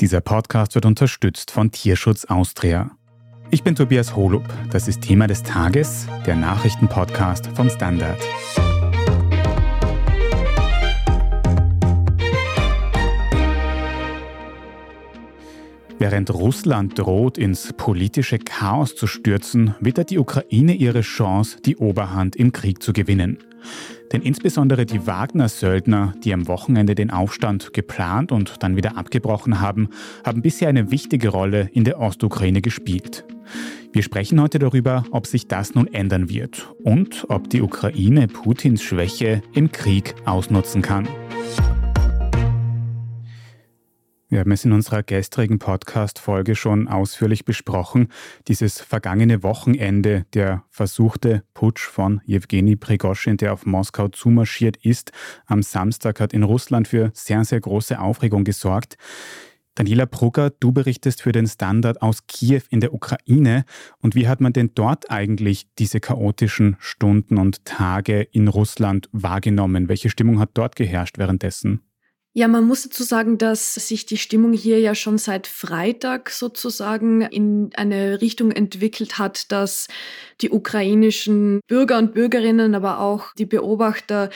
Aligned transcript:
Dieser 0.00 0.20
Podcast 0.20 0.74
wird 0.74 0.86
unterstützt 0.86 1.52
von 1.52 1.70
Tierschutz 1.70 2.24
Austria. 2.24 2.90
Ich 3.50 3.62
bin 3.62 3.76
Tobias 3.76 4.16
Holub. 4.16 4.42
Das 4.72 4.88
ist 4.88 5.02
Thema 5.02 5.28
des 5.28 5.44
Tages, 5.44 6.08
der 6.26 6.34
Nachrichtenpodcast 6.34 7.46
vom 7.54 7.70
Standard. 7.70 8.18
Während 16.00 16.34
Russland 16.34 16.98
droht, 16.98 17.38
ins 17.38 17.72
politische 17.72 18.40
Chaos 18.40 18.96
zu 18.96 19.06
stürzen, 19.06 19.76
wittert 19.78 20.10
die 20.10 20.18
Ukraine 20.18 20.74
ihre 20.74 21.02
Chance, 21.02 21.58
die 21.64 21.76
Oberhand 21.76 22.34
im 22.34 22.50
Krieg 22.50 22.82
zu 22.82 22.92
gewinnen. 22.92 23.38
Denn 24.12 24.22
insbesondere 24.22 24.86
die 24.86 25.06
Wagner-Söldner, 25.06 26.14
die 26.22 26.32
am 26.32 26.46
Wochenende 26.46 26.94
den 26.94 27.10
Aufstand 27.10 27.72
geplant 27.72 28.32
und 28.32 28.62
dann 28.62 28.76
wieder 28.76 28.96
abgebrochen 28.96 29.60
haben, 29.60 29.88
haben 30.24 30.42
bisher 30.42 30.68
eine 30.68 30.90
wichtige 30.90 31.28
Rolle 31.28 31.70
in 31.72 31.84
der 31.84 32.00
Ostukraine 32.00 32.62
gespielt. 32.62 33.24
Wir 33.92 34.02
sprechen 34.02 34.40
heute 34.40 34.58
darüber, 34.58 35.04
ob 35.12 35.26
sich 35.26 35.46
das 35.46 35.74
nun 35.74 35.86
ändern 35.92 36.28
wird 36.28 36.68
und 36.82 37.26
ob 37.28 37.48
die 37.50 37.62
Ukraine 37.62 38.26
Putins 38.26 38.82
Schwäche 38.82 39.42
im 39.52 39.70
Krieg 39.70 40.14
ausnutzen 40.24 40.82
kann. 40.82 41.06
Wir 44.34 44.40
haben 44.40 44.50
es 44.50 44.64
in 44.64 44.72
unserer 44.72 45.04
gestrigen 45.04 45.60
Podcast-Folge 45.60 46.56
schon 46.56 46.88
ausführlich 46.88 47.44
besprochen. 47.44 48.08
Dieses 48.48 48.80
vergangene 48.80 49.44
Wochenende, 49.44 50.26
der 50.34 50.64
versuchte 50.70 51.44
Putsch 51.54 51.86
von 51.86 52.20
Jewgeni 52.24 52.74
Prigoschin, 52.74 53.36
der 53.36 53.52
auf 53.52 53.64
Moskau 53.64 54.08
zumarschiert 54.08 54.76
ist, 54.78 55.12
am 55.46 55.62
Samstag 55.62 56.18
hat 56.18 56.32
in 56.32 56.42
Russland 56.42 56.88
für 56.88 57.12
sehr, 57.14 57.44
sehr 57.44 57.60
große 57.60 58.00
Aufregung 58.00 58.42
gesorgt. 58.42 58.96
Daniela 59.76 60.04
Brugger, 60.04 60.50
du 60.50 60.72
berichtest 60.72 61.22
für 61.22 61.30
den 61.30 61.46
Standard 61.46 62.02
aus 62.02 62.26
Kiew 62.26 62.62
in 62.70 62.80
der 62.80 62.92
Ukraine. 62.92 63.64
Und 64.00 64.16
wie 64.16 64.26
hat 64.26 64.40
man 64.40 64.52
denn 64.52 64.72
dort 64.74 65.12
eigentlich 65.12 65.68
diese 65.78 66.00
chaotischen 66.00 66.74
Stunden 66.80 67.38
und 67.38 67.64
Tage 67.64 68.22
in 68.22 68.48
Russland 68.48 69.08
wahrgenommen? 69.12 69.88
Welche 69.88 70.10
Stimmung 70.10 70.40
hat 70.40 70.50
dort 70.54 70.74
geherrscht 70.74 71.18
währenddessen? 71.18 71.82
Ja, 72.36 72.48
man 72.48 72.64
muss 72.64 72.82
dazu 72.82 73.04
sagen, 73.04 73.38
dass 73.38 73.74
sich 73.74 74.06
die 74.06 74.16
Stimmung 74.16 74.52
hier 74.52 74.80
ja 74.80 74.96
schon 74.96 75.18
seit 75.18 75.46
Freitag 75.46 76.30
sozusagen 76.30 77.20
in 77.22 77.70
eine 77.76 78.20
Richtung 78.20 78.50
entwickelt 78.50 79.18
hat, 79.18 79.52
dass 79.52 79.86
die 80.40 80.50
ukrainischen 80.50 81.60
Bürger 81.68 81.96
und 81.96 82.12
Bürgerinnen, 82.12 82.74
aber 82.74 82.98
auch 82.98 83.32
die 83.38 83.46
Beobachter 83.46 84.30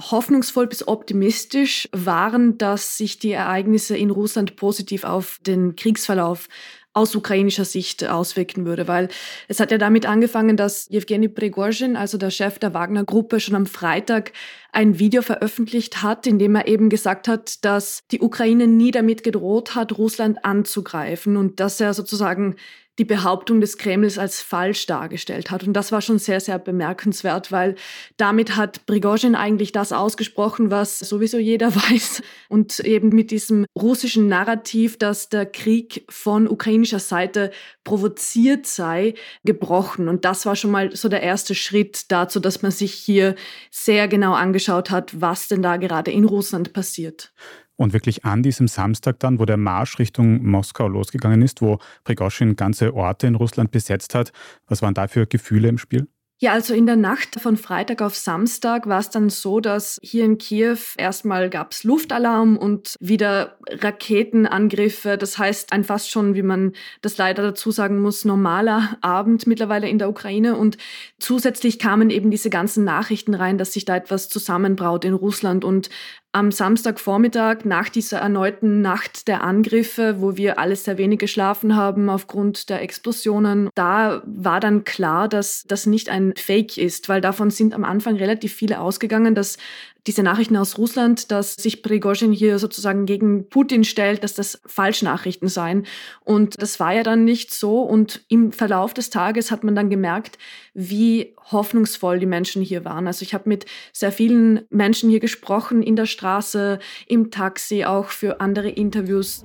hoffnungsvoll 0.00 0.68
bis 0.68 0.86
optimistisch 0.86 1.88
waren, 1.90 2.56
dass 2.56 2.96
sich 2.96 3.18
die 3.18 3.32
Ereignisse 3.32 3.96
in 3.96 4.10
Russland 4.10 4.54
positiv 4.54 5.02
auf 5.02 5.40
den 5.44 5.74
Kriegsverlauf 5.74 6.48
aus 6.92 7.14
ukrainischer 7.14 7.64
Sicht 7.64 8.04
auswirken 8.04 8.64
würde, 8.64 8.88
weil 8.88 9.08
es 9.46 9.60
hat 9.60 9.70
ja 9.70 9.78
damit 9.78 10.06
angefangen, 10.06 10.56
dass 10.56 10.88
Jewgeni 10.88 11.28
Prigozhin, 11.28 11.96
also 11.96 12.18
der 12.18 12.30
Chef 12.30 12.58
der 12.58 12.74
Wagner-Gruppe, 12.74 13.38
schon 13.38 13.54
am 13.54 13.66
Freitag 13.66 14.32
ein 14.72 14.98
Video 14.98 15.22
veröffentlicht 15.22 16.02
hat, 16.02 16.26
in 16.26 16.38
dem 16.38 16.54
er 16.54 16.68
eben 16.68 16.88
gesagt 16.88 17.28
hat, 17.28 17.64
dass 17.64 18.00
die 18.10 18.20
Ukraine 18.20 18.66
nie 18.66 18.90
damit 18.90 19.22
gedroht 19.22 19.74
hat, 19.74 19.96
Russland 19.98 20.44
anzugreifen 20.44 21.36
und 21.36 21.60
dass 21.60 21.80
er 21.80 21.94
sozusagen 21.94 22.56
die 23.00 23.06
Behauptung 23.06 23.62
des 23.62 23.78
Kremls 23.78 24.18
als 24.18 24.42
falsch 24.42 24.84
dargestellt 24.84 25.50
hat. 25.50 25.66
Und 25.66 25.72
das 25.72 25.90
war 25.90 26.02
schon 26.02 26.18
sehr, 26.18 26.38
sehr 26.38 26.58
bemerkenswert, 26.58 27.50
weil 27.50 27.76
damit 28.18 28.56
hat 28.56 28.84
Prigozhin 28.84 29.34
eigentlich 29.34 29.72
das 29.72 29.90
ausgesprochen, 29.90 30.70
was 30.70 30.98
sowieso 30.98 31.38
jeder 31.38 31.74
weiß. 31.90 32.22
Und 32.50 32.78
eben 32.80 33.08
mit 33.08 33.30
diesem 33.30 33.64
russischen 33.74 34.28
Narrativ, 34.28 34.98
dass 34.98 35.30
der 35.30 35.46
Krieg 35.46 36.04
von 36.10 36.46
ukrainischer 36.46 36.98
Seite 36.98 37.52
provoziert 37.84 38.66
sei, 38.66 39.14
gebrochen. 39.44 40.06
Und 40.08 40.26
das 40.26 40.44
war 40.44 40.54
schon 40.54 40.70
mal 40.70 40.94
so 40.94 41.08
der 41.08 41.22
erste 41.22 41.54
Schritt 41.54 42.12
dazu, 42.12 42.38
dass 42.38 42.60
man 42.60 42.70
sich 42.70 42.92
hier 42.92 43.34
sehr 43.70 44.08
genau 44.08 44.34
angeschaut 44.34 44.59
hat, 44.68 45.20
was 45.20 45.48
denn 45.48 45.62
da 45.62 45.76
gerade 45.76 46.10
in 46.10 46.24
Russland 46.24 46.72
passiert. 46.72 47.32
Und 47.76 47.92
wirklich 47.94 48.24
an 48.24 48.42
diesem 48.42 48.68
Samstag 48.68 49.18
dann, 49.20 49.38
wo 49.38 49.46
der 49.46 49.56
Marsch 49.56 49.98
Richtung 49.98 50.44
Moskau 50.44 50.86
losgegangen 50.86 51.40
ist, 51.40 51.62
wo 51.62 51.78
Prigoschin 52.04 52.54
ganze 52.54 52.94
Orte 52.94 53.26
in 53.26 53.34
Russland 53.34 53.70
besetzt 53.70 54.14
hat, 54.14 54.32
was 54.66 54.82
waren 54.82 54.94
da 54.94 55.08
für 55.08 55.26
Gefühle 55.26 55.68
im 55.68 55.78
Spiel? 55.78 56.06
Ja, 56.42 56.52
also 56.52 56.72
in 56.72 56.86
der 56.86 56.96
Nacht 56.96 57.38
von 57.38 57.58
Freitag 57.58 58.00
auf 58.00 58.16
Samstag 58.16 58.86
war 58.88 58.98
es 58.98 59.10
dann 59.10 59.28
so, 59.28 59.60
dass 59.60 59.98
hier 60.02 60.24
in 60.24 60.38
Kiew 60.38 60.78
erstmal 60.96 61.50
gab 61.50 61.72
es 61.72 61.84
Luftalarm 61.84 62.56
und 62.56 62.96
wieder 62.98 63.58
Raketenangriffe. 63.68 65.18
Das 65.18 65.36
heißt, 65.36 65.70
ein 65.74 65.84
fast 65.84 66.10
schon, 66.10 66.34
wie 66.34 66.42
man 66.42 66.72
das 67.02 67.18
leider 67.18 67.42
dazu 67.42 67.70
sagen 67.72 68.00
muss, 68.00 68.24
normaler 68.24 68.96
Abend 69.02 69.46
mittlerweile 69.46 69.90
in 69.90 69.98
der 69.98 70.08
Ukraine. 70.08 70.56
Und 70.56 70.78
zusätzlich 71.18 71.78
kamen 71.78 72.08
eben 72.08 72.30
diese 72.30 72.48
ganzen 72.48 72.84
Nachrichten 72.84 73.34
rein, 73.34 73.58
dass 73.58 73.74
sich 73.74 73.84
da 73.84 73.94
etwas 73.94 74.30
zusammenbraut 74.30 75.04
in 75.04 75.12
Russland. 75.12 75.62
Und 75.62 75.90
am 76.32 76.52
Samstagvormittag 76.52 77.64
nach 77.64 77.88
dieser 77.88 78.18
erneuten 78.18 78.82
Nacht 78.82 79.26
der 79.26 79.42
Angriffe, 79.42 80.20
wo 80.20 80.36
wir 80.36 80.58
alles 80.60 80.84
sehr 80.84 80.96
wenig 80.96 81.18
geschlafen 81.18 81.74
haben 81.74 82.08
aufgrund 82.08 82.70
der 82.70 82.82
Explosionen, 82.82 83.68
da 83.74 84.22
war 84.24 84.60
dann 84.60 84.84
klar, 84.84 85.28
dass 85.28 85.64
das 85.66 85.86
nicht 85.86 86.08
ein 86.08 86.32
Fake 86.36 86.78
ist, 86.78 87.08
weil 87.08 87.20
davon 87.20 87.50
sind 87.50 87.74
am 87.74 87.84
Anfang 87.84 88.14
relativ 88.16 88.54
viele 88.54 88.80
ausgegangen, 88.80 89.34
dass 89.34 89.58
diese 90.06 90.22
Nachrichten 90.22 90.56
aus 90.56 90.78
Russland, 90.78 91.30
dass 91.30 91.54
sich 91.54 91.82
Prigozhin 91.82 92.32
hier 92.32 92.58
sozusagen 92.58 93.06
gegen 93.06 93.48
Putin 93.48 93.84
stellt, 93.84 94.24
dass 94.24 94.34
das 94.34 94.60
Falschnachrichten 94.66 95.48
seien. 95.48 95.86
Und 96.24 96.60
das 96.60 96.80
war 96.80 96.94
ja 96.94 97.02
dann 97.02 97.24
nicht 97.24 97.52
so. 97.52 97.82
Und 97.82 98.24
im 98.28 98.52
Verlauf 98.52 98.94
des 98.94 99.10
Tages 99.10 99.50
hat 99.50 99.64
man 99.64 99.74
dann 99.74 99.90
gemerkt, 99.90 100.38
wie 100.74 101.34
hoffnungsvoll 101.50 102.18
die 102.18 102.26
Menschen 102.26 102.62
hier 102.62 102.84
waren. 102.84 103.06
Also 103.06 103.22
ich 103.22 103.34
habe 103.34 103.48
mit 103.48 103.66
sehr 103.92 104.12
vielen 104.12 104.62
Menschen 104.70 105.10
hier 105.10 105.20
gesprochen, 105.20 105.82
in 105.82 105.96
der 105.96 106.06
Straße, 106.06 106.78
im 107.06 107.30
Taxi, 107.30 107.84
auch 107.84 108.06
für 108.06 108.40
andere 108.40 108.68
Interviews. 108.68 109.44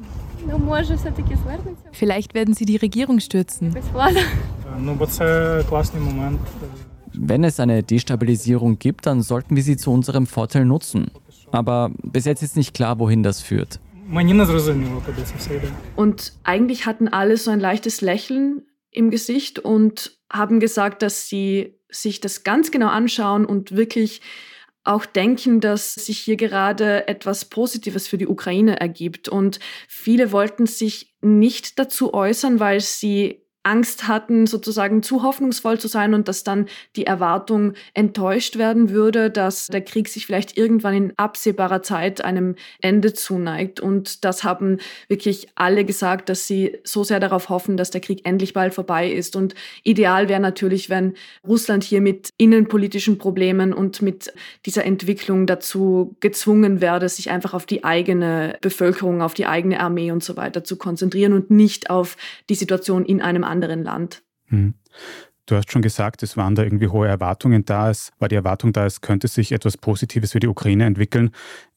Vielleicht 1.92 2.34
werden 2.34 2.54
sie 2.54 2.66
die 2.66 2.78
Regierung 2.78 3.20
stürzen. 3.20 3.74
Wenn 7.18 7.44
es 7.44 7.60
eine 7.60 7.84
Destabilisierung 7.84 8.80
gibt, 8.80 9.06
dann 9.06 9.22
sollten 9.22 9.56
wir 9.56 9.64
sie 9.64 9.78
zu 9.78 9.92
unserem 9.92 10.28
Vorteil 10.28 10.66
nutzen. 10.66 11.12
Aber 11.52 11.92
bis 12.04 12.26
jetzt 12.26 12.44
ist 12.44 12.58
nicht 12.58 12.74
klar, 12.74 13.00
wohin 13.00 13.24
das 13.24 13.42
führt. 13.42 13.80
Und 15.96 16.34
eigentlich 16.44 16.86
hatten 16.86 17.08
alle 17.08 17.38
so 17.38 17.52
ein 17.52 17.60
leichtes 17.60 18.02
Lächeln 18.02 18.64
im 18.92 19.10
Gesicht 19.10 19.60
und 19.60 20.18
haben 20.32 20.60
gesagt, 20.60 21.02
dass 21.02 21.28
sie 21.28 21.80
sich 21.90 22.20
das 22.20 22.44
ganz 22.44 22.72
genau 22.72 22.88
anschauen 22.88 23.46
und 23.46 23.76
wirklich 23.76 24.22
auch 24.84 25.06
denken, 25.06 25.60
dass 25.60 25.96
sich 25.96 26.20
hier 26.20 26.36
gerade 26.38 27.08
etwas 27.08 27.46
Positives 27.46 28.08
für 28.08 28.18
die 28.18 28.28
Ukraine 28.28 28.80
ergibt. 28.80 29.28
Und 29.28 29.60
viele 29.88 30.32
wollten 30.32 30.68
sich 30.68 31.16
nicht 31.22 31.80
dazu 31.80 32.14
äußern, 32.14 32.60
weil 32.60 32.82
sie 32.82 33.45
Angst 33.66 34.08
hatten, 34.08 34.46
sozusagen 34.46 35.02
zu 35.02 35.24
hoffnungsvoll 35.24 35.80
zu 35.80 35.88
sein 35.88 36.14
und 36.14 36.28
dass 36.28 36.44
dann 36.44 36.68
die 36.96 37.06
Erwartung 37.06 37.74
enttäuscht 37.96 38.58
werden 38.58 38.92
würde, 38.92 39.32
dass 39.32 39.68
der 39.68 39.82
Krieg 39.82 40.08
sich 40.08 40.28
vielleicht 40.28 40.56
irgendwann 40.56 40.94
in 40.94 41.14
absehbarer 41.18 41.82
Zeit 41.82 42.24
einem 42.24 42.56
Ende 42.80 43.14
zuneigt. 43.14 43.80
Und 43.80 44.24
das 44.24 44.44
haben 44.44 44.78
wirklich 45.08 45.48
alle 45.56 45.84
gesagt, 45.84 46.30
dass 46.30 46.46
sie 46.46 46.78
so 46.84 47.04
sehr 47.04 47.20
darauf 47.20 47.50
hoffen, 47.50 47.76
dass 47.76 47.90
der 47.90 48.02
Krieg 48.02 48.22
endlich 48.24 48.54
bald 48.54 48.74
vorbei 48.74 49.12
ist. 49.12 49.36
Und 49.36 49.56
ideal 49.84 50.30
wäre 50.30 50.40
natürlich, 50.40 50.92
wenn 50.92 51.16
Russland 51.46 51.84
hier 51.84 52.02
mit 52.02 52.30
innenpolitischen 52.38 53.18
Problemen 53.18 53.74
und 53.74 54.04
mit 54.04 54.32
dieser 54.68 54.86
Entwicklung 54.86 55.48
dazu 55.48 56.16
gezwungen 56.20 56.82
werde, 56.82 57.10
sich 57.10 57.32
einfach 57.32 57.56
auf 57.56 57.66
die 57.66 57.84
eigene 57.84 58.58
Bevölkerung, 58.62 59.24
auf 59.24 59.34
die 59.34 59.48
eigene 59.48 59.80
Armee 59.80 60.12
und 60.12 60.24
so 60.24 60.38
weiter 60.38 60.64
zu 60.64 60.78
konzentrieren 60.78 61.34
und 61.34 61.50
nicht 61.50 61.90
auf 61.90 62.16
die 62.50 62.56
Situation 62.56 63.06
in 63.06 63.22
einem 63.22 63.44
anderen 63.44 63.55
anderen 63.56 63.84
Land. 63.84 64.24
Hm. 64.48 64.74
Du 65.48 65.56
hast 65.56 65.72
schon 65.72 65.84
gesagt, 65.84 66.24
es 66.24 66.38
waren 66.38 66.56
da 66.56 66.64
irgendwie 66.64 66.88
hohe 66.88 67.08
Erwartungen 67.08 67.66
da. 67.66 67.92
Es 67.92 68.12
war 68.18 68.28
die 68.28 68.36
Erwartung 68.36 68.74
da, 68.74 68.86
es 68.88 69.02
könnte 69.02 69.28
sich 69.28 69.52
etwas 69.52 69.78
Positives 69.78 70.32
für 70.32 70.40
die 70.40 70.48
Ukraine 70.48 70.86
entwickeln. 70.86 71.30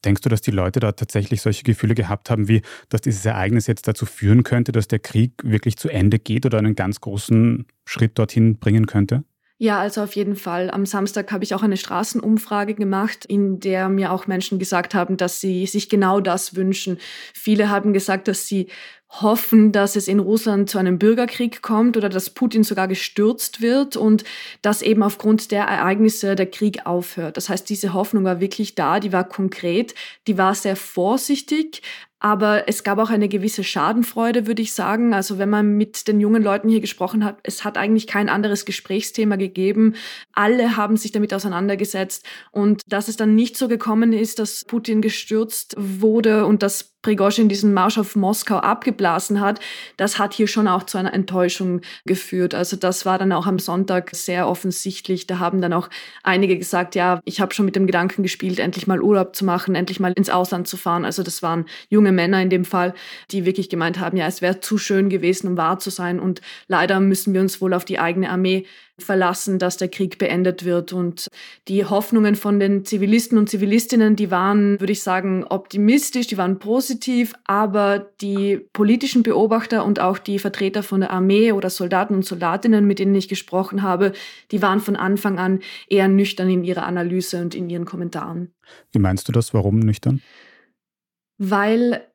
Denkst 0.03 0.21
du, 0.21 0.29
dass 0.29 0.41
die 0.41 0.49
Leute 0.49 0.79
da 0.79 0.91
tatsächlich 0.91 1.43
solche 1.43 1.63
Gefühle 1.63 1.93
gehabt 1.93 2.31
haben, 2.31 2.47
wie 2.47 2.63
dass 2.89 3.01
dieses 3.01 3.23
Ereignis 3.25 3.67
jetzt 3.67 3.87
dazu 3.87 4.07
führen 4.07 4.43
könnte, 4.43 4.71
dass 4.71 4.87
der 4.87 4.97
Krieg 4.97 5.33
wirklich 5.43 5.77
zu 5.77 5.89
Ende 5.89 6.17
geht 6.17 6.47
oder 6.47 6.57
einen 6.57 6.73
ganz 6.73 6.99
großen 6.99 7.67
Schritt 7.85 8.17
dorthin 8.17 8.57
bringen 8.57 8.87
könnte? 8.87 9.23
Ja, 9.61 9.77
also 9.77 10.01
auf 10.01 10.15
jeden 10.15 10.37
Fall. 10.37 10.71
Am 10.71 10.85
Samstag 10.85 11.33
habe 11.33 11.43
ich 11.43 11.53
auch 11.53 11.63
eine 11.63 11.75
Straßenumfrage 11.75 12.75
gemacht, 12.75 13.25
in 13.25 13.59
der 13.59 13.89
mir 13.89 14.13
auch 14.13 14.25
Menschen 14.25 14.57
gesagt 14.57 14.95
haben, 14.95 15.17
dass 15.17 15.41
sie 15.41 15.65
sich 15.65 15.89
genau 15.89 16.21
das 16.21 16.55
wünschen. 16.55 16.97
Viele 17.33 17.69
haben 17.69 17.91
gesagt, 17.91 18.29
dass 18.29 18.47
sie 18.47 18.69
hoffen, 19.09 19.71
dass 19.71 19.95
es 19.95 20.07
in 20.07 20.19
Russland 20.19 20.69
zu 20.69 20.77
einem 20.77 20.99
Bürgerkrieg 20.99 21.61
kommt 21.61 21.97
oder 21.97 22.09
dass 22.09 22.29
Putin 22.29 22.63
sogar 22.63 22.87
gestürzt 22.87 23.59
wird 23.59 23.97
und 23.97 24.23
dass 24.61 24.81
eben 24.83 25.01
aufgrund 25.01 25.51
der 25.51 25.63
Ereignisse 25.63 26.35
der 26.35 26.45
Krieg 26.45 26.85
aufhört. 26.85 27.35
Das 27.35 27.49
heißt, 27.49 27.67
diese 27.69 27.93
Hoffnung 27.93 28.23
war 28.23 28.39
wirklich 28.39 28.75
da, 28.75 28.99
die 28.99 29.11
war 29.11 29.27
konkret, 29.27 29.95
die 30.27 30.37
war 30.37 30.53
sehr 30.53 30.75
vorsichtig, 30.75 31.81
Aber 32.21 32.67
es 32.67 32.83
gab 32.83 32.99
auch 32.99 33.09
eine 33.09 33.29
gewisse 33.29 33.63
Schadenfreude, 33.63 34.45
würde 34.45 34.61
ich 34.61 34.73
sagen. 34.73 35.13
Also 35.13 35.37
wenn 35.37 35.49
man 35.49 35.77
mit 35.77 36.07
den 36.07 36.19
jungen 36.19 36.43
Leuten 36.43 36.67
hier 36.67 36.81
gesprochen 36.81 37.23
hat, 37.23 37.37
es 37.43 37.63
hat 37.63 37.77
eigentlich 37.77 38.07
kein 38.07 38.27
anderes 38.27 38.65
Gesprächsthema 38.65 39.37
gegeben. 39.37 39.95
Alle 40.33 40.75
haben 40.75 40.97
sich 40.97 41.13
damit 41.13 41.33
auseinandergesetzt. 41.33 42.25
Und 42.51 42.81
dass 42.87 43.07
es 43.07 43.15
dann 43.15 43.35
nicht 43.35 43.55
so 43.55 43.69
gekommen 43.69 44.11
ist, 44.11 44.39
dass 44.39 44.65
Putin 44.65 45.01
gestürzt 45.01 45.75
wurde 45.77 46.45
und 46.45 46.61
dass 46.61 46.95
Prigozhin 47.01 47.47
diesen 47.47 47.73
Marsch 47.73 47.97
auf 47.97 48.15
Moskau 48.15 48.57
abgeblasen 48.57 49.39
hat, 49.39 49.59
das 49.97 50.19
hat 50.19 50.33
hier 50.33 50.47
schon 50.47 50.67
auch 50.67 50.83
zu 50.83 50.97
einer 50.97 51.13
Enttäuschung 51.13 51.81
geführt. 52.05 52.53
Also 52.53 52.75
das 52.75 53.05
war 53.05 53.17
dann 53.17 53.31
auch 53.31 53.47
am 53.47 53.57
Sonntag 53.57 54.11
sehr 54.13 54.47
offensichtlich. 54.47 55.25
Da 55.25 55.39
haben 55.39 55.61
dann 55.61 55.71
auch 55.71 55.89
einige 56.23 56.57
gesagt, 56.57 56.95
ja, 56.95 57.21
ich 57.23 57.39
habe 57.39 57.53
schon 57.53 57.65
mit 57.65 57.75
dem 57.75 57.85
Gedanken 57.85 58.21
gespielt, 58.21 58.59
endlich 58.59 58.85
mal 58.85 59.01
Urlaub 59.01 59.35
zu 59.35 59.45
machen, 59.45 59.75
endlich 59.75 59.99
mal 59.99 60.11
ins 60.11 60.29
Ausland 60.29 60.67
zu 60.67 60.75
fahren. 60.75 61.05
Also 61.05 61.23
das 61.23 61.41
waren 61.41 61.65
junge 61.89 62.11
Männer 62.11 62.41
in 62.41 62.49
dem 62.49 62.65
Fall, 62.65 62.93
die 63.31 63.45
wirklich 63.45 63.69
gemeint 63.69 63.99
haben, 63.99 64.17
ja, 64.17 64.27
es 64.27 64.41
wäre 64.41 64.59
zu 64.59 64.77
schön 64.77 65.09
gewesen, 65.09 65.47
um 65.47 65.57
wahr 65.57 65.79
zu 65.79 65.89
sein. 65.89 66.19
Und 66.19 66.41
leider 66.67 66.99
müssen 66.99 67.33
wir 67.33 67.41
uns 67.41 67.61
wohl 67.61 67.73
auf 67.73 67.85
die 67.85 67.99
eigene 67.99 68.29
Armee 68.29 68.65
verlassen, 69.03 69.59
dass 69.59 69.77
der 69.77 69.87
Krieg 69.87 70.17
beendet 70.17 70.65
wird. 70.65 70.93
Und 70.93 71.27
die 71.67 71.85
Hoffnungen 71.85 72.35
von 72.35 72.59
den 72.59 72.85
Zivilisten 72.85 73.37
und 73.37 73.49
Zivilistinnen, 73.49 74.15
die 74.15 74.31
waren, 74.31 74.79
würde 74.79 74.93
ich 74.93 75.03
sagen, 75.03 75.43
optimistisch, 75.43 76.27
die 76.27 76.37
waren 76.37 76.59
positiv, 76.59 77.33
aber 77.45 77.99
die 78.21 78.57
politischen 78.73 79.23
Beobachter 79.23 79.85
und 79.85 79.99
auch 79.99 80.17
die 80.17 80.39
Vertreter 80.39 80.83
von 80.83 81.01
der 81.01 81.11
Armee 81.11 81.51
oder 81.51 81.69
Soldaten 81.69 82.13
und 82.15 82.25
Soldatinnen, 82.25 82.85
mit 82.85 82.99
denen 82.99 83.15
ich 83.15 83.27
gesprochen 83.27 83.81
habe, 83.81 84.13
die 84.51 84.61
waren 84.61 84.79
von 84.79 84.95
Anfang 84.95 85.39
an 85.39 85.59
eher 85.87 86.07
nüchtern 86.07 86.49
in 86.49 86.63
ihrer 86.63 86.85
Analyse 86.85 87.41
und 87.41 87.55
in 87.55 87.69
ihren 87.69 87.85
Kommentaren. 87.85 88.53
Wie 88.91 88.99
meinst 88.99 89.27
du 89.27 89.31
das? 89.31 89.53
Warum 89.53 89.79
nüchtern? 89.79 90.21
Weil 91.37 92.08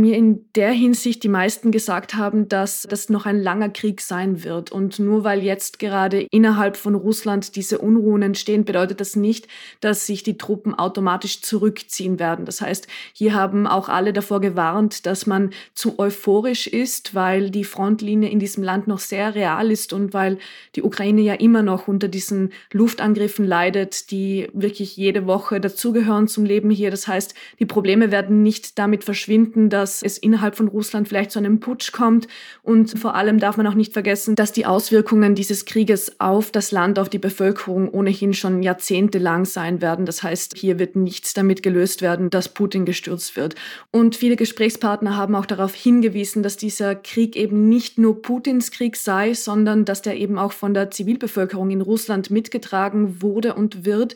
mir 0.00 0.16
in 0.16 0.44
der 0.54 0.70
Hinsicht 0.70 1.22
die 1.22 1.28
meisten 1.28 1.70
gesagt 1.70 2.14
haben, 2.14 2.48
dass 2.48 2.86
das 2.88 3.08
noch 3.08 3.26
ein 3.26 3.40
langer 3.40 3.68
Krieg 3.68 4.00
sein 4.00 4.44
wird. 4.44 4.72
Und 4.72 4.98
nur 4.98 5.24
weil 5.24 5.42
jetzt 5.42 5.78
gerade 5.78 6.26
innerhalb 6.30 6.76
von 6.76 6.94
Russland 6.94 7.56
diese 7.56 7.78
Unruhen 7.78 8.22
entstehen, 8.22 8.64
bedeutet 8.64 9.00
das 9.00 9.16
nicht, 9.16 9.48
dass 9.80 10.06
sich 10.06 10.22
die 10.22 10.38
Truppen 10.38 10.74
automatisch 10.74 11.40
zurückziehen 11.42 12.18
werden. 12.18 12.44
Das 12.44 12.60
heißt, 12.60 12.86
hier 13.12 13.34
haben 13.34 13.66
auch 13.66 13.88
alle 13.88 14.12
davor 14.12 14.40
gewarnt, 14.40 15.06
dass 15.06 15.26
man 15.26 15.50
zu 15.74 15.98
euphorisch 15.98 16.66
ist, 16.66 17.14
weil 17.14 17.50
die 17.50 17.64
Frontlinie 17.64 18.28
in 18.28 18.38
diesem 18.38 18.62
Land 18.62 18.86
noch 18.88 18.98
sehr 18.98 19.34
real 19.34 19.70
ist 19.70 19.92
und 19.92 20.14
weil 20.14 20.38
die 20.74 20.82
Ukraine 20.82 21.22
ja 21.22 21.34
immer 21.34 21.62
noch 21.62 21.88
unter 21.88 22.08
diesen 22.08 22.52
Luftangriffen 22.72 23.46
leidet, 23.46 24.10
die 24.10 24.48
wirklich 24.52 24.96
jede 24.96 25.26
Woche 25.26 25.60
dazugehören 25.60 26.28
zum 26.28 26.44
Leben 26.44 26.70
hier. 26.70 26.90
Das 26.90 27.08
heißt, 27.08 27.34
die 27.58 27.66
Probleme 27.66 28.10
werden 28.10 28.42
nicht 28.42 28.78
damit 28.78 29.04
verschwinden, 29.04 29.70
dass 29.70 29.85
es 30.02 30.18
innerhalb 30.18 30.56
von 30.56 30.68
Russland 30.68 31.08
vielleicht 31.08 31.30
zu 31.30 31.38
einem 31.38 31.60
Putsch 31.60 31.92
kommt. 31.92 32.28
Und 32.62 32.98
vor 32.98 33.14
allem 33.14 33.38
darf 33.38 33.56
man 33.56 33.66
auch 33.66 33.74
nicht 33.74 33.92
vergessen, 33.92 34.34
dass 34.34 34.52
die 34.52 34.66
Auswirkungen 34.66 35.34
dieses 35.34 35.64
Krieges 35.64 36.20
auf 36.20 36.50
das 36.50 36.70
Land, 36.70 36.98
auf 36.98 37.08
die 37.08 37.18
Bevölkerung 37.18 37.88
ohnehin 37.88 38.34
schon 38.34 38.62
jahrzehntelang 38.62 39.44
sein 39.44 39.80
werden. 39.80 40.06
Das 40.06 40.22
heißt, 40.22 40.56
hier 40.56 40.78
wird 40.78 40.96
nichts 40.96 41.34
damit 41.34 41.62
gelöst 41.62 42.02
werden, 42.02 42.30
dass 42.30 42.48
Putin 42.48 42.84
gestürzt 42.84 43.36
wird. 43.36 43.54
Und 43.90 44.16
viele 44.16 44.36
Gesprächspartner 44.36 45.16
haben 45.16 45.34
auch 45.34 45.46
darauf 45.46 45.74
hingewiesen, 45.74 46.42
dass 46.42 46.56
dieser 46.56 46.94
Krieg 46.94 47.36
eben 47.36 47.68
nicht 47.68 47.98
nur 47.98 48.22
Putins 48.22 48.70
Krieg 48.70 48.96
sei, 48.96 49.34
sondern 49.34 49.84
dass 49.84 50.02
der 50.02 50.16
eben 50.16 50.38
auch 50.38 50.52
von 50.52 50.74
der 50.74 50.90
Zivilbevölkerung 50.90 51.70
in 51.70 51.80
Russland 51.80 52.30
mitgetragen 52.30 53.22
wurde 53.22 53.54
und 53.54 53.84
wird 53.84 54.14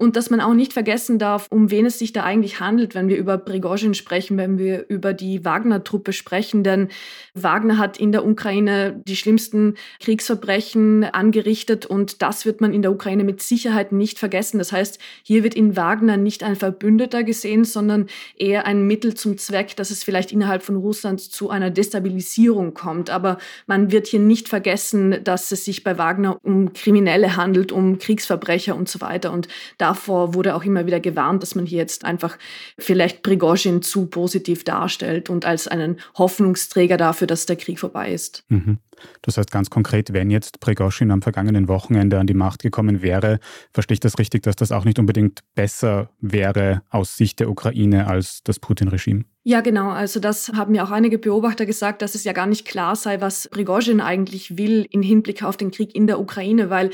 und 0.00 0.16
dass 0.16 0.30
man 0.30 0.40
auch 0.40 0.54
nicht 0.54 0.72
vergessen 0.72 1.18
darf, 1.18 1.46
um 1.50 1.70
wen 1.70 1.84
es 1.84 1.98
sich 1.98 2.14
da 2.14 2.24
eigentlich 2.24 2.58
handelt, 2.58 2.94
wenn 2.94 3.08
wir 3.08 3.18
über 3.18 3.36
Prigozhin 3.36 3.92
sprechen, 3.92 4.38
wenn 4.38 4.56
wir 4.56 4.86
über 4.88 5.12
die 5.12 5.44
Wagner-Truppe 5.44 6.14
sprechen. 6.14 6.64
Denn 6.64 6.88
Wagner 7.34 7.76
hat 7.76 7.98
in 7.98 8.10
der 8.10 8.26
Ukraine 8.26 9.02
die 9.06 9.14
schlimmsten 9.14 9.74
Kriegsverbrechen 10.00 11.04
angerichtet 11.04 11.84
und 11.84 12.22
das 12.22 12.46
wird 12.46 12.62
man 12.62 12.72
in 12.72 12.80
der 12.80 12.92
Ukraine 12.92 13.24
mit 13.24 13.42
Sicherheit 13.42 13.92
nicht 13.92 14.18
vergessen. 14.18 14.56
Das 14.56 14.72
heißt, 14.72 14.98
hier 15.22 15.44
wird 15.44 15.54
in 15.54 15.76
Wagner 15.76 16.16
nicht 16.16 16.44
ein 16.44 16.56
Verbündeter 16.56 17.22
gesehen, 17.22 17.64
sondern 17.64 18.06
eher 18.38 18.64
ein 18.64 18.86
Mittel 18.86 19.12
zum 19.12 19.36
Zweck, 19.36 19.76
dass 19.76 19.90
es 19.90 20.02
vielleicht 20.02 20.32
innerhalb 20.32 20.62
von 20.62 20.76
Russland 20.76 21.20
zu 21.20 21.50
einer 21.50 21.68
Destabilisierung 21.68 22.72
kommt. 22.72 23.10
Aber 23.10 23.36
man 23.66 23.92
wird 23.92 24.06
hier 24.06 24.20
nicht 24.20 24.48
vergessen, 24.48 25.22
dass 25.24 25.52
es 25.52 25.66
sich 25.66 25.84
bei 25.84 25.98
Wagner 25.98 26.38
um 26.42 26.72
Kriminelle 26.72 27.36
handelt, 27.36 27.70
um 27.70 27.98
Kriegsverbrecher 27.98 28.74
und 28.74 28.88
so 28.88 29.02
weiter. 29.02 29.30
Und 29.30 29.46
da 29.76 29.89
davor 29.90 30.34
wurde 30.34 30.54
auch 30.54 30.64
immer 30.64 30.86
wieder 30.86 31.00
gewarnt, 31.00 31.42
dass 31.42 31.56
man 31.56 31.66
hier 31.66 31.78
jetzt 31.78 32.04
einfach 32.04 32.38
vielleicht 32.78 33.22
Prigozhin 33.22 33.82
zu 33.82 34.06
positiv 34.06 34.62
darstellt 34.62 35.28
und 35.28 35.44
als 35.44 35.66
einen 35.66 35.98
Hoffnungsträger 36.16 36.96
dafür, 36.96 37.26
dass 37.26 37.46
der 37.46 37.56
Krieg 37.56 37.80
vorbei 37.80 38.12
ist. 38.12 38.44
Mhm. 38.48 38.78
Das 39.22 39.36
heißt 39.36 39.50
ganz 39.50 39.70
konkret, 39.70 40.12
wenn 40.12 40.30
jetzt 40.30 40.60
Prigozhin 40.60 41.10
am 41.10 41.22
vergangenen 41.22 41.68
Wochenende 41.68 42.18
an 42.18 42.26
die 42.26 42.34
Macht 42.34 42.62
gekommen 42.62 43.02
wäre, 43.02 43.40
verstehe 43.72 43.94
ich 43.94 44.00
das 44.00 44.18
richtig, 44.18 44.42
dass 44.42 44.56
das 44.56 44.72
auch 44.72 44.84
nicht 44.84 44.98
unbedingt 44.98 45.40
besser 45.54 46.10
wäre 46.20 46.82
aus 46.90 47.16
Sicht 47.16 47.40
der 47.40 47.50
Ukraine 47.50 48.06
als 48.06 48.42
das 48.44 48.60
Putin-Regime? 48.60 49.24
Ja, 49.50 49.62
genau. 49.62 49.88
Also 49.90 50.20
das 50.20 50.50
haben 50.50 50.76
ja 50.76 50.84
auch 50.84 50.92
einige 50.92 51.18
Beobachter 51.18 51.66
gesagt, 51.66 52.02
dass 52.02 52.14
es 52.14 52.22
ja 52.22 52.32
gar 52.32 52.46
nicht 52.46 52.64
klar 52.64 52.94
sei, 52.94 53.20
was 53.20 53.48
Prigozhin 53.48 54.00
eigentlich 54.00 54.56
will 54.56 54.86
in 54.90 55.02
Hinblick 55.02 55.42
auf 55.42 55.56
den 55.56 55.72
Krieg 55.72 55.92
in 55.92 56.06
der 56.06 56.20
Ukraine, 56.20 56.70
weil 56.70 56.90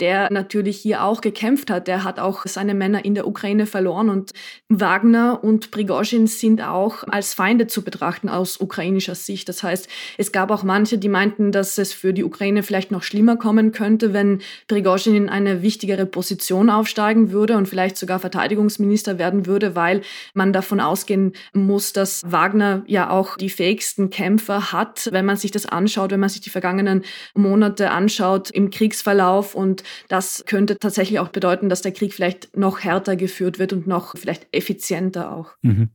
der 0.00 0.32
natürlich 0.32 0.78
hier 0.78 1.02
auch 1.02 1.20
gekämpft 1.20 1.70
hat. 1.70 1.88
Der 1.88 2.04
hat 2.04 2.20
auch 2.20 2.46
seine 2.46 2.74
Männer 2.74 3.04
in 3.04 3.14
der 3.14 3.26
Ukraine 3.26 3.66
verloren 3.66 4.10
und 4.10 4.32
Wagner 4.68 5.42
und 5.42 5.70
Prigozhin 5.70 6.26
sind 6.26 6.62
auch 6.62 7.04
als 7.08 7.34
Feinde 7.34 7.66
zu 7.66 7.82
betrachten 7.82 8.28
aus 8.28 8.60
ukrainischer 8.60 9.14
Sicht. 9.14 9.48
Das 9.48 9.62
heißt, 9.62 9.88
es 10.16 10.30
gab 10.30 10.50
auch 10.50 10.62
manche, 10.62 10.98
die 10.98 11.08
meinten, 11.08 11.50
dass 11.50 11.78
es 11.78 11.92
für 11.92 12.12
die 12.12 12.24
Ukraine 12.24 12.62
vielleicht 12.62 12.90
noch 12.90 13.02
schlimmer 13.02 13.36
kommen 13.36 13.72
könnte, 13.72 14.12
wenn 14.12 14.40
Prigozhin 14.68 15.16
in 15.16 15.28
eine 15.28 15.62
wichtigere 15.62 16.06
Position 16.06 16.70
aufsteigen 16.70 17.32
würde 17.32 17.56
und 17.56 17.66
vielleicht 17.66 17.96
sogar 17.96 18.20
Verteidigungsminister 18.20 19.18
werden 19.18 19.46
würde, 19.46 19.74
weil 19.74 20.02
man 20.32 20.52
davon 20.52 20.80
ausgehen 20.80 21.32
muss, 21.52 21.92
dass 21.98 22.30
Wagner 22.30 22.84
ja 22.86 23.10
auch 23.10 23.36
die 23.36 23.50
fähigsten 23.50 24.08
Kämpfer 24.08 24.72
hat, 24.72 25.08
wenn 25.12 25.26
man 25.26 25.36
sich 25.36 25.50
das 25.50 25.66
anschaut, 25.66 26.12
wenn 26.12 26.20
man 26.20 26.28
sich 26.28 26.40
die 26.40 26.50
vergangenen 26.50 27.04
Monate 27.34 27.90
anschaut 27.90 28.50
im 28.50 28.70
Kriegsverlauf 28.70 29.54
und 29.54 29.82
das 30.08 30.44
könnte 30.46 30.78
tatsächlich 30.78 31.18
auch 31.18 31.28
bedeuten, 31.28 31.68
dass 31.68 31.82
der 31.82 31.92
Krieg 31.92 32.14
vielleicht 32.14 32.56
noch 32.56 32.80
härter 32.80 33.16
geführt 33.16 33.58
wird 33.58 33.72
und 33.72 33.86
noch 33.86 34.16
vielleicht 34.16 34.46
effizienter 34.52 35.32
auch. 35.32 35.50
Mhm. 35.62 35.90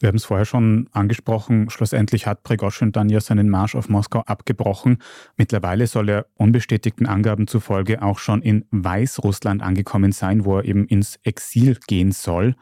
Wir 0.00 0.08
haben 0.08 0.16
es 0.16 0.24
vorher 0.24 0.46
schon 0.46 0.88
angesprochen, 0.92 1.68
schlussendlich 1.68 2.26
hat 2.26 2.42
Prigozhin 2.42 2.90
dann 2.90 3.10
ja 3.10 3.20
seinen 3.20 3.50
Marsch 3.50 3.74
auf 3.74 3.90
Moskau 3.90 4.20
abgebrochen. 4.20 4.96
Mittlerweile 5.36 5.86
soll 5.86 6.08
er 6.08 6.26
unbestätigten 6.36 7.06
Angaben 7.06 7.46
zufolge 7.46 8.00
auch 8.00 8.18
schon 8.18 8.40
in 8.40 8.64
Weißrussland 8.70 9.62
angekommen 9.62 10.12
sein, 10.12 10.46
wo 10.46 10.56
er 10.56 10.64
eben 10.64 10.86
ins 10.86 11.18
Exil 11.22 11.76
gehen 11.86 12.12
soll. 12.12 12.54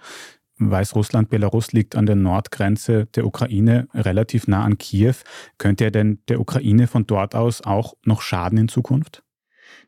Weißrussland, 0.59 1.31
Belarus 1.31 1.73
liegt 1.73 1.97
an 1.97 2.07
der 2.07 2.17
Nordgrenze 2.17 3.07
der 3.07 3.27
Ukraine, 3.27 3.89
relativ 3.95 4.49
nah 4.49 4.65
an 4.65 4.79
Kiew. 4.79 5.15
Könnte 5.59 5.85
er 5.85 5.91
denn 5.91 6.21
der 6.29 6.41
Ukraine 6.41 6.87
von 6.87 7.07
dort 7.07 7.35
aus 7.35 7.63
auch 7.63 7.95
noch 8.05 8.23
schaden 8.23 8.59
in 8.59 8.69
Zukunft? 8.69 9.23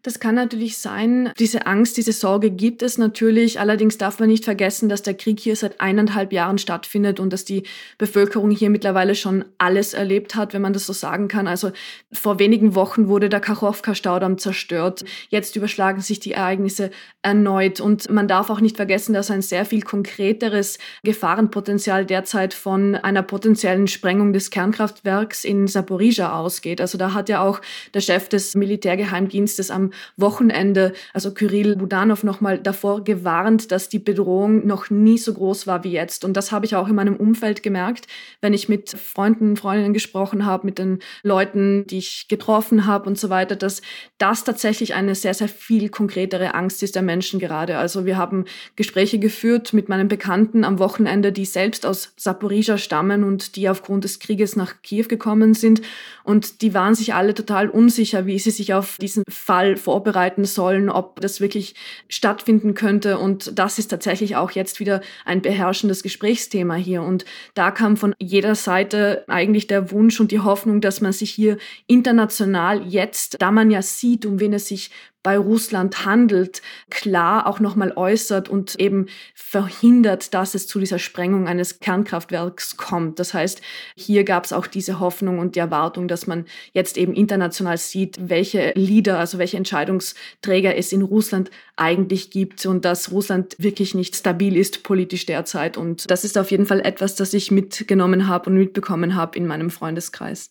Das 0.03 0.19
kann 0.19 0.35
natürlich 0.35 0.79
sein. 0.79 1.31
Diese 1.39 1.67
Angst, 1.67 1.99
diese 1.99 2.13
Sorge 2.13 2.51
gibt 2.51 2.83
es 2.83 2.97
natürlich. 2.97 3.61
Allerdings 3.61 3.99
darf 3.99 4.19
man 4.19 4.31
nicht 4.31 4.47
vergessen, 4.47 4.89
dass 4.89 5.03
der 5.03 5.13
Krieg 5.13 5.39
hier 5.39 5.55
seit 5.57 5.79
eineinhalb 5.83 6.33
Jahren 6.33 6.57
stattfindet 6.57 7.21
und 7.21 7.33
dass 7.35 7.45
die 7.45 7.65
Bevölkerung 7.99 8.51
hier 8.51 8.71
mittlerweile 8.71 9.15
schon 9.15 9.45
alles 9.59 9.93
erlebt 9.93 10.37
hat, 10.37 10.55
wenn 10.55 10.63
man 10.63 10.73
das 10.73 10.87
so 10.87 10.95
sagen 10.95 11.29
kann. 11.29 11.47
Also 11.47 11.73
vor 12.13 12.39
wenigen 12.39 12.75
Wochen 12.75 13.09
wurde 13.09 13.29
der 13.29 13.41
Kachowka-Staudamm 13.41 14.39
zerstört. 14.39 15.05
Jetzt 15.29 15.55
überschlagen 15.57 16.01
sich 16.01 16.19
die 16.19 16.33
Ereignisse 16.33 16.91
erneut. 17.21 17.79
Und 17.81 18.09
man 18.09 18.27
darf 18.27 18.49
auch 18.49 18.61
nicht 18.61 18.77
vergessen, 18.77 19.13
dass 19.13 19.31
ein 19.31 19.43
sehr 19.43 19.67
viel 19.67 19.83
konkreteres 19.83 20.79
Gefahrenpotenzial 21.03 22.07
derzeit 22.07 22.55
von 22.55 22.95
einer 22.95 23.23
potenziellen 23.23 23.87
Sprengung 23.87 24.33
des 24.33 24.51
Kernkraftwerks 24.51 25.45
in 25.45 25.67
Saporizhia 25.67 26.33
ausgeht. 26.33 26.81
Also 26.81 26.97
da 26.97 27.13
hat 27.13 27.29
ja 27.29 27.43
auch 27.43 27.61
der 27.93 28.01
Chef 28.01 28.31
des 28.31 28.55
Militärgeheimdienstes 28.55 29.71
am 29.71 29.90
Wochenende, 30.17 30.93
also 31.13 31.33
Kyrill 31.33 31.77
Budanov, 31.77 32.25
nochmal 32.25 32.59
davor 32.59 33.05
gewarnt, 33.05 33.73
dass 33.73 33.89
die 33.89 33.99
Bedrohung 33.99 34.67
noch 34.67 34.91
nie 34.91 35.19
so 35.19 35.35
groß 35.35 35.67
war 35.67 35.85
wie 35.85 35.93
jetzt. 35.93 36.25
Und 36.25 36.37
das 36.37 36.53
habe 36.53 36.67
ich 36.67 36.77
auch 36.77 36.89
in 36.89 36.95
meinem 36.95 37.17
Umfeld 37.17 37.63
gemerkt, 37.63 38.07
wenn 38.41 38.53
ich 38.53 38.69
mit 38.69 38.91
Freunden, 38.91 39.57
Freundinnen 39.57 39.93
gesprochen 39.95 40.47
habe, 40.47 40.67
mit 40.67 40.79
den 40.79 41.01
Leuten, 41.23 41.87
die 41.87 41.99
ich 41.99 42.29
getroffen 42.29 42.87
habe 42.87 43.09
und 43.09 43.19
so 43.19 43.31
weiter, 43.31 43.57
dass 43.57 43.83
das 44.19 44.45
tatsächlich 44.45 44.95
eine 44.95 45.15
sehr, 45.15 45.35
sehr 45.35 45.49
viel 45.49 45.89
konkretere 45.89 46.55
Angst 46.55 46.83
ist 46.83 46.95
der 46.95 47.03
Menschen 47.03 47.41
gerade. 47.41 47.79
Also 47.79 48.07
wir 48.07 48.17
haben 48.17 48.45
Gespräche 48.77 49.19
geführt 49.19 49.73
mit 49.73 49.89
meinen 49.89 50.09
Bekannten 50.09 50.65
am 50.65 50.79
Wochenende, 50.79 51.33
die 51.33 51.45
selbst 51.45 51.87
aus 51.87 52.13
Saporizhia 52.17 52.79
stammen 52.79 53.25
und 53.25 53.57
die 53.57 53.69
aufgrund 53.69 54.05
des 54.05 54.19
Krieges 54.19 54.57
nach 54.57 54.83
Kiew 54.83 55.07
gekommen 55.09 55.55
sind. 55.55 55.83
Und 56.25 56.63
die 56.63 56.75
waren 56.75 56.95
sich 56.95 57.15
alle 57.15 57.35
total 57.35 57.69
unsicher, 57.69 58.27
wie 58.27 58.39
sie 58.39 58.51
sich 58.51 58.75
auf 58.75 58.97
diesen 59.01 59.25
Fall 59.29 59.77
vorbereiten 59.81 60.45
sollen, 60.45 60.91
ob 60.91 61.21
das 61.21 61.41
wirklich 61.41 61.75
stattfinden 62.09 62.75
könnte. 62.75 63.19
Und 63.19 63.59
das 63.59 63.79
ist 63.79 63.89
tatsächlich 63.89 64.37
auch 64.37 64.53
jetzt 64.53 64.79
wieder 64.79 65.01
ein 65.25 65.43
beherrschendes 65.43 66.03
Gesprächsthema 66.03 66.75
hier. 66.75 67.03
Und 67.03 67.25
da 67.55 67.71
kam 67.71 67.97
von 67.97 68.15
jeder 68.19 68.55
Seite 68.55 69.25
eigentlich 69.27 69.67
der 69.67 69.91
Wunsch 69.91 70.21
und 70.21 70.31
die 70.31 70.41
Hoffnung, 70.41 70.81
dass 70.81 71.01
man 71.01 71.13
sich 71.13 71.31
hier 71.31 71.59
international 71.87 72.87
jetzt, 72.87 73.37
da 73.41 73.51
man 73.51 73.71
ja 73.71 73.83
sieht, 73.83 74.27
um 74.27 74.39
wen 74.39 74.53
es 74.53 74.69
sich 74.69 74.91
bei 75.23 75.37
Russland 75.37 76.07
handelt, 76.07 76.63
klar 76.89 77.47
auch 77.47 77.61
nochmal 77.61 77.93
äußert 77.95 78.49
und 78.49 78.79
eben 78.81 79.07
verhindert, 79.35 80.33
dass 80.33 80.55
es 80.55 80.67
zu 80.67 80.79
dieser 80.79 80.99
Sprengung 80.99 81.47
eines 81.47 81.81
Kernkraftwerks 81.81 82.77
kommt. 82.77 83.19
Das 83.19 83.35
heißt, 83.35 83.61
hier 83.97 84.25
gab 84.25 84.45
es 84.45 84.53
auch 84.53 84.67
diese 84.67 85.01
Hoffnung 85.01 85.39
und 85.39 85.57
die 85.57 85.61
Erwartung, 85.61 86.09
dass 86.09 86.27
man 86.27 86.47
jetzt 86.73 86.97
eben 86.97 87.13
international 87.13 87.77
sieht, 87.77 88.17
welche 88.31 88.73
Leader, 88.75 89.19
also 89.19 89.39
welche 89.39 89.57
Entscheidungsträger 89.57 90.77
es 90.77 90.93
in 90.93 91.03
Russland 91.03 91.51
eigentlich 91.77 92.31
gibt 92.31 92.65
und 92.65 92.85
dass 92.85 93.11
Russland 93.11 93.57
wirklich 93.59 93.95
nicht 93.95 94.17
stabil 94.17 94.57
ist 94.57 94.83
politisch 94.83 95.27
derzeit. 95.27 95.77
Und 95.77 96.11
das 96.11 96.25
ist 96.25 96.39
auf 96.39 96.51
jeden 96.51 96.67
Fall 96.67 96.81
etwas, 96.81 97.15
das 97.15 97.35
ich 97.35 97.51
mitgenommen 97.51 98.27
habe 98.27 98.49
und 98.49 98.57
mitbekommen 98.57 99.15
habe 99.15 99.37
in 99.37 99.47
meinem 99.47 99.71
Freundeskreis. 99.71 100.51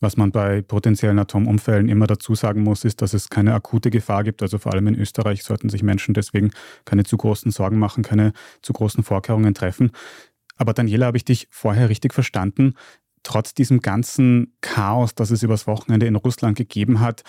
Was 0.00 0.16
man 0.16 0.30
bei 0.30 0.60
potenziellen 0.60 1.18
Atomunfällen 1.18 1.88
immer 1.88 2.06
dazu 2.06 2.34
sagen 2.34 2.62
muss, 2.62 2.84
ist, 2.84 3.00
dass 3.00 3.14
es 3.14 3.30
keine 3.30 3.54
akute 3.54 3.90
Gefahr 3.90 4.24
gibt. 4.24 4.42
Also 4.42 4.58
vor 4.58 4.74
allem 4.74 4.86
in 4.88 4.94
Österreich 4.94 5.42
sollten 5.42 5.70
sich 5.70 5.82
Menschen 5.82 6.12
deswegen 6.12 6.50
keine 6.84 7.04
zu 7.04 7.16
großen 7.16 7.50
Sorgen 7.50 7.78
machen, 7.78 8.02
keine 8.02 8.32
zu 8.60 8.74
großen 8.74 9.02
Vorkehrungen 9.04 9.54
treffen. 9.54 9.92
Aber 10.56 10.74
Daniela, 10.74 11.06
habe 11.06 11.16
ich 11.16 11.24
dich 11.24 11.48
vorher 11.50 11.88
richtig 11.88 12.12
verstanden? 12.12 12.74
Trotz 13.22 13.54
diesem 13.54 13.80
ganzen 13.80 14.56
Chaos, 14.60 15.14
das 15.14 15.30
es 15.30 15.42
übers 15.42 15.66
Wochenende 15.66 16.06
in 16.06 16.16
Russland 16.16 16.56
gegeben 16.58 17.00
hat, 17.00 17.22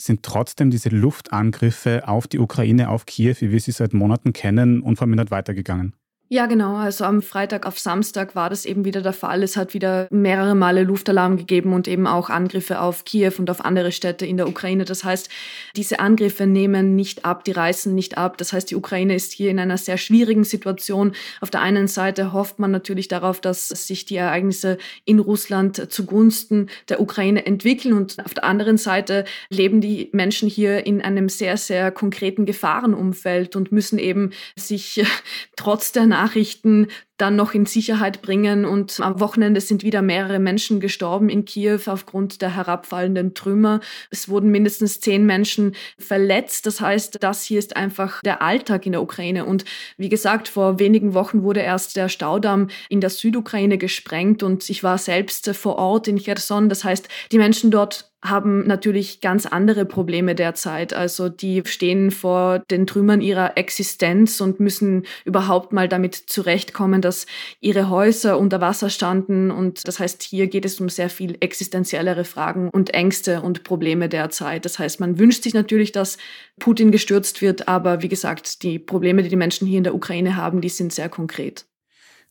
sind 0.00 0.22
trotzdem 0.22 0.70
diese 0.70 0.90
Luftangriffe 0.90 2.06
auf 2.06 2.26
die 2.26 2.38
Ukraine, 2.38 2.88
auf 2.88 3.06
Kiew, 3.06 3.36
wie 3.40 3.50
wir 3.50 3.60
sie 3.60 3.72
seit 3.72 3.94
Monaten 3.94 4.32
kennen, 4.32 4.80
unvermindert 4.80 5.30
weitergegangen. 5.30 5.94
Ja, 6.30 6.44
genau. 6.44 6.76
Also 6.76 7.04
am 7.04 7.22
Freitag 7.22 7.64
auf 7.64 7.78
Samstag 7.78 8.34
war 8.34 8.50
das 8.50 8.66
eben 8.66 8.84
wieder 8.84 9.00
der 9.00 9.14
Fall. 9.14 9.42
Es 9.42 9.56
hat 9.56 9.72
wieder 9.72 10.08
mehrere 10.10 10.54
Male 10.54 10.82
Luftalarm 10.82 11.38
gegeben 11.38 11.72
und 11.72 11.88
eben 11.88 12.06
auch 12.06 12.28
Angriffe 12.28 12.82
auf 12.82 13.06
Kiew 13.06 13.32
und 13.38 13.48
auf 13.48 13.64
andere 13.64 13.92
Städte 13.92 14.26
in 14.26 14.36
der 14.36 14.46
Ukraine. 14.46 14.84
Das 14.84 15.04
heißt, 15.04 15.30
diese 15.74 16.00
Angriffe 16.00 16.46
nehmen 16.46 16.94
nicht 16.94 17.24
ab, 17.24 17.44
die 17.44 17.52
reißen 17.52 17.94
nicht 17.94 18.18
ab. 18.18 18.36
Das 18.36 18.52
heißt, 18.52 18.70
die 18.70 18.76
Ukraine 18.76 19.14
ist 19.14 19.32
hier 19.32 19.50
in 19.50 19.58
einer 19.58 19.78
sehr 19.78 19.96
schwierigen 19.96 20.44
Situation. 20.44 21.12
Auf 21.40 21.48
der 21.48 21.62
einen 21.62 21.88
Seite 21.88 22.34
hofft 22.34 22.58
man 22.58 22.72
natürlich 22.72 23.08
darauf, 23.08 23.40
dass 23.40 23.68
sich 23.68 24.04
die 24.04 24.16
Ereignisse 24.16 24.76
in 25.06 25.20
Russland 25.20 25.90
zugunsten 25.90 26.68
der 26.90 27.00
Ukraine 27.00 27.46
entwickeln 27.46 27.94
und 27.94 28.22
auf 28.22 28.34
der 28.34 28.44
anderen 28.44 28.76
Seite 28.76 29.24
leben 29.48 29.80
die 29.80 30.10
Menschen 30.12 30.50
hier 30.50 30.84
in 30.84 31.00
einem 31.00 31.30
sehr, 31.30 31.56
sehr 31.56 31.90
konkreten 31.90 32.44
Gefahrenumfeld 32.44 33.56
und 33.56 33.72
müssen 33.72 33.98
eben 33.98 34.32
sich 34.56 35.02
trotz 35.56 35.92
der 35.92 36.17
Nachrichten 36.18 36.88
dann 37.18 37.36
noch 37.36 37.52
in 37.52 37.66
Sicherheit 37.66 38.22
bringen. 38.22 38.64
Und 38.64 39.00
am 39.00 39.20
Wochenende 39.20 39.60
sind 39.60 39.82
wieder 39.82 40.02
mehrere 40.02 40.38
Menschen 40.38 40.80
gestorben 40.80 41.28
in 41.28 41.44
Kiew 41.44 41.80
aufgrund 41.86 42.40
der 42.40 42.54
herabfallenden 42.54 43.34
Trümmer. 43.34 43.80
Es 44.10 44.28
wurden 44.28 44.50
mindestens 44.50 45.00
zehn 45.00 45.26
Menschen 45.26 45.74
verletzt. 45.98 46.66
Das 46.66 46.80
heißt, 46.80 47.18
das 47.20 47.42
hier 47.42 47.58
ist 47.58 47.76
einfach 47.76 48.22
der 48.22 48.40
Alltag 48.40 48.86
in 48.86 48.92
der 48.92 49.02
Ukraine. 49.02 49.44
Und 49.44 49.64
wie 49.96 50.08
gesagt, 50.08 50.48
vor 50.48 50.78
wenigen 50.78 51.14
Wochen 51.14 51.42
wurde 51.42 51.60
erst 51.60 51.96
der 51.96 52.08
Staudamm 52.08 52.68
in 52.88 53.00
der 53.00 53.10
Südukraine 53.10 53.78
gesprengt 53.78 54.42
und 54.42 54.68
ich 54.70 54.82
war 54.82 54.98
selbst 54.98 55.48
vor 55.56 55.76
Ort 55.76 56.08
in 56.08 56.18
Cherson. 56.18 56.68
Das 56.68 56.84
heißt, 56.84 57.08
die 57.32 57.38
Menschen 57.38 57.70
dort 57.70 58.08
haben 58.22 58.66
natürlich 58.66 59.20
ganz 59.20 59.46
andere 59.46 59.84
Probleme 59.84 60.34
derzeit. 60.34 60.92
Also 60.92 61.28
die 61.28 61.62
stehen 61.66 62.10
vor 62.10 62.60
den 62.70 62.86
Trümmern 62.86 63.20
ihrer 63.20 63.56
Existenz 63.56 64.40
und 64.40 64.58
müssen 64.58 65.06
überhaupt 65.24 65.72
mal 65.72 65.88
damit 65.88 66.16
zurechtkommen, 66.16 67.00
dass 67.08 67.26
ihre 67.60 67.88
Häuser 67.88 68.38
unter 68.38 68.60
Wasser 68.60 68.90
standen. 68.90 69.50
Und 69.50 69.88
das 69.88 69.98
heißt, 69.98 70.22
hier 70.22 70.46
geht 70.46 70.66
es 70.66 70.78
um 70.78 70.88
sehr 70.90 71.08
viel 71.08 71.36
existenziellere 71.40 72.24
Fragen 72.24 72.68
und 72.70 72.92
Ängste 72.94 73.40
und 73.40 73.64
Probleme 73.64 74.08
derzeit. 74.08 74.64
Das 74.64 74.78
heißt, 74.78 75.00
man 75.00 75.18
wünscht 75.18 75.42
sich 75.42 75.54
natürlich, 75.54 75.90
dass 75.90 76.18
Putin 76.60 76.92
gestürzt 76.92 77.40
wird, 77.40 77.66
aber 77.66 78.02
wie 78.02 78.08
gesagt, 78.08 78.62
die 78.62 78.78
Probleme, 78.78 79.22
die 79.22 79.30
die 79.30 79.36
Menschen 79.36 79.66
hier 79.66 79.78
in 79.78 79.84
der 79.84 79.94
Ukraine 79.94 80.36
haben, 80.36 80.60
die 80.60 80.68
sind 80.68 80.92
sehr 80.92 81.08
konkret 81.08 81.64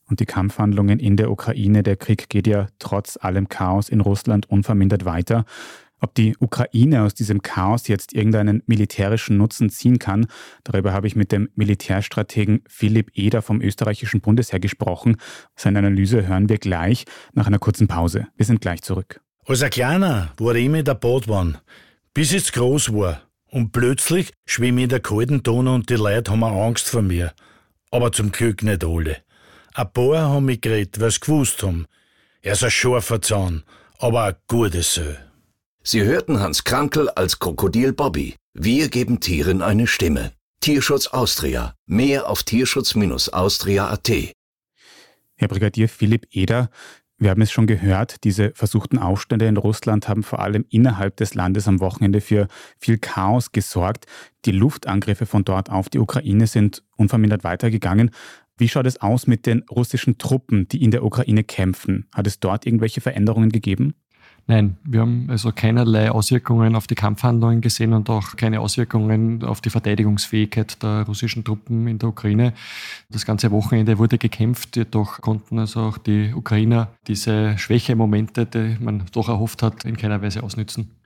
und 0.08 0.20
die 0.20 0.26
Kampfhandlungen 0.26 0.98
in 0.98 1.16
der 1.16 1.30
Ukraine. 1.30 1.82
Der 1.82 1.96
Krieg 1.96 2.30
geht 2.30 2.46
ja 2.46 2.68
trotz 2.78 3.18
allem 3.20 3.48
Chaos 3.48 3.90
in 3.90 4.00
Russland 4.00 4.48
unvermindert 4.50 5.04
weiter. 5.04 5.44
Ob 6.00 6.14
die 6.14 6.36
Ukraine 6.38 7.02
aus 7.02 7.14
diesem 7.14 7.42
Chaos 7.42 7.88
jetzt 7.88 8.12
irgendeinen 8.12 8.62
militärischen 8.66 9.36
Nutzen 9.36 9.70
ziehen 9.70 9.98
kann, 9.98 10.26
darüber 10.64 10.92
habe 10.92 11.06
ich 11.06 11.16
mit 11.16 11.32
dem 11.32 11.48
Militärstrategen 11.54 12.62
Philipp 12.68 13.10
Eder 13.14 13.42
vom 13.42 13.60
österreichischen 13.60 14.20
Bundesheer 14.20 14.60
gesprochen. 14.60 15.16
Seine 15.56 15.80
Analyse 15.80 16.26
hören 16.26 16.48
wir 16.48 16.58
gleich 16.58 17.04
nach 17.32 17.46
einer 17.46 17.58
kurzen 17.58 17.88
Pause. 17.88 18.28
Wir 18.36 18.46
sind 18.46 18.60
gleich 18.60 18.82
zurück. 18.82 19.20
Als 19.46 19.62
ein 19.62 19.70
Kleiner 19.70 20.32
war 20.38 20.54
ich 20.54 20.66
immer 20.66 20.82
der 20.82 20.94
Badwanne, 20.94 21.60
bis 22.14 22.32
ich 22.32 22.52
groß 22.52 22.92
war. 22.92 23.22
Und 23.50 23.72
plötzlich 23.72 24.32
schwimme 24.44 24.80
ich 24.80 24.84
in 24.84 24.90
der 24.90 25.00
kalten 25.00 25.42
Donau 25.42 25.74
und 25.74 25.88
die 25.88 25.94
Leute 25.94 26.30
haben 26.30 26.44
Angst 26.44 26.88
vor 26.90 27.02
mir. 27.02 27.32
Aber 27.90 28.12
zum 28.12 28.30
Glück 28.30 28.62
nicht 28.62 28.84
alle. 28.84 29.16
Ein 29.74 29.92
paar 29.92 30.28
haben 30.28 30.44
mich 30.44 30.60
geredet, 30.60 31.00
weil 31.00 31.10
sie 31.10 31.20
gewusst 31.20 31.62
haben. 31.62 31.86
Er 32.42 32.52
ist 32.52 32.64
ein 32.64 32.70
scharfer 32.70 33.22
Zahn, 33.22 33.62
aber 33.98 34.24
ein 34.24 34.34
guter 34.48 34.82
Sö. 34.82 35.14
Sie 35.90 36.04
hörten 36.04 36.40
Hans 36.40 36.64
Krankel 36.64 37.08
als 37.08 37.38
Krokodil 37.38 37.94
Bobby. 37.94 38.34
Wir 38.52 38.90
geben 38.90 39.20
Tieren 39.20 39.62
eine 39.62 39.86
Stimme. 39.86 40.32
Tierschutz 40.60 41.06
Austria. 41.06 41.72
Mehr 41.86 42.28
auf 42.28 42.42
tierschutz-austria.at. 42.42 44.10
Herr 45.36 45.48
Brigadier 45.48 45.88
Philipp 45.88 46.26
Eder, 46.30 46.68
wir 47.16 47.30
haben 47.30 47.40
es 47.40 47.50
schon 47.50 47.66
gehört, 47.66 48.22
diese 48.24 48.52
versuchten 48.54 48.98
Aufstände 48.98 49.46
in 49.46 49.56
Russland 49.56 50.08
haben 50.08 50.24
vor 50.24 50.40
allem 50.40 50.66
innerhalb 50.68 51.16
des 51.16 51.32
Landes 51.32 51.66
am 51.66 51.80
Wochenende 51.80 52.20
für 52.20 52.48
viel 52.78 52.98
Chaos 52.98 53.52
gesorgt. 53.52 54.04
Die 54.44 54.52
Luftangriffe 54.52 55.24
von 55.24 55.42
dort 55.42 55.70
auf 55.70 55.88
die 55.88 56.00
Ukraine 56.00 56.46
sind 56.46 56.82
unvermindert 56.98 57.44
weitergegangen. 57.44 58.10
Wie 58.58 58.68
schaut 58.68 58.84
es 58.84 59.00
aus 59.00 59.26
mit 59.26 59.46
den 59.46 59.64
russischen 59.70 60.18
Truppen, 60.18 60.68
die 60.68 60.82
in 60.82 60.90
der 60.90 61.02
Ukraine 61.02 61.44
kämpfen? 61.44 62.08
Hat 62.14 62.26
es 62.26 62.40
dort 62.40 62.66
irgendwelche 62.66 63.00
Veränderungen 63.00 63.48
gegeben? 63.48 63.94
Nein, 64.50 64.78
wir 64.82 65.02
haben 65.02 65.26
also 65.28 65.52
keinerlei 65.52 66.10
Auswirkungen 66.10 66.74
auf 66.74 66.86
die 66.86 66.94
Kampfhandlungen 66.94 67.60
gesehen 67.60 67.92
und 67.92 68.08
auch 68.08 68.34
keine 68.34 68.60
Auswirkungen 68.60 69.44
auf 69.44 69.60
die 69.60 69.68
Verteidigungsfähigkeit 69.68 70.82
der 70.82 71.02
russischen 71.02 71.44
Truppen 71.44 71.86
in 71.86 71.98
der 71.98 72.08
Ukraine. 72.08 72.54
Das 73.10 73.26
ganze 73.26 73.50
Wochenende 73.50 73.98
wurde 73.98 74.16
gekämpft, 74.16 74.76
jedoch 74.76 75.20
konnten 75.20 75.58
also 75.58 75.80
auch 75.80 75.98
die 75.98 76.32
Ukrainer 76.32 76.88
diese 77.06 77.58
Schwächemomente, 77.58 78.46
die 78.46 78.78
man 78.80 79.04
doch 79.12 79.28
erhofft 79.28 79.62
hat, 79.62 79.84
in 79.84 79.98
keiner 79.98 80.22
Weise 80.22 80.42
ausnützen. 80.42 80.97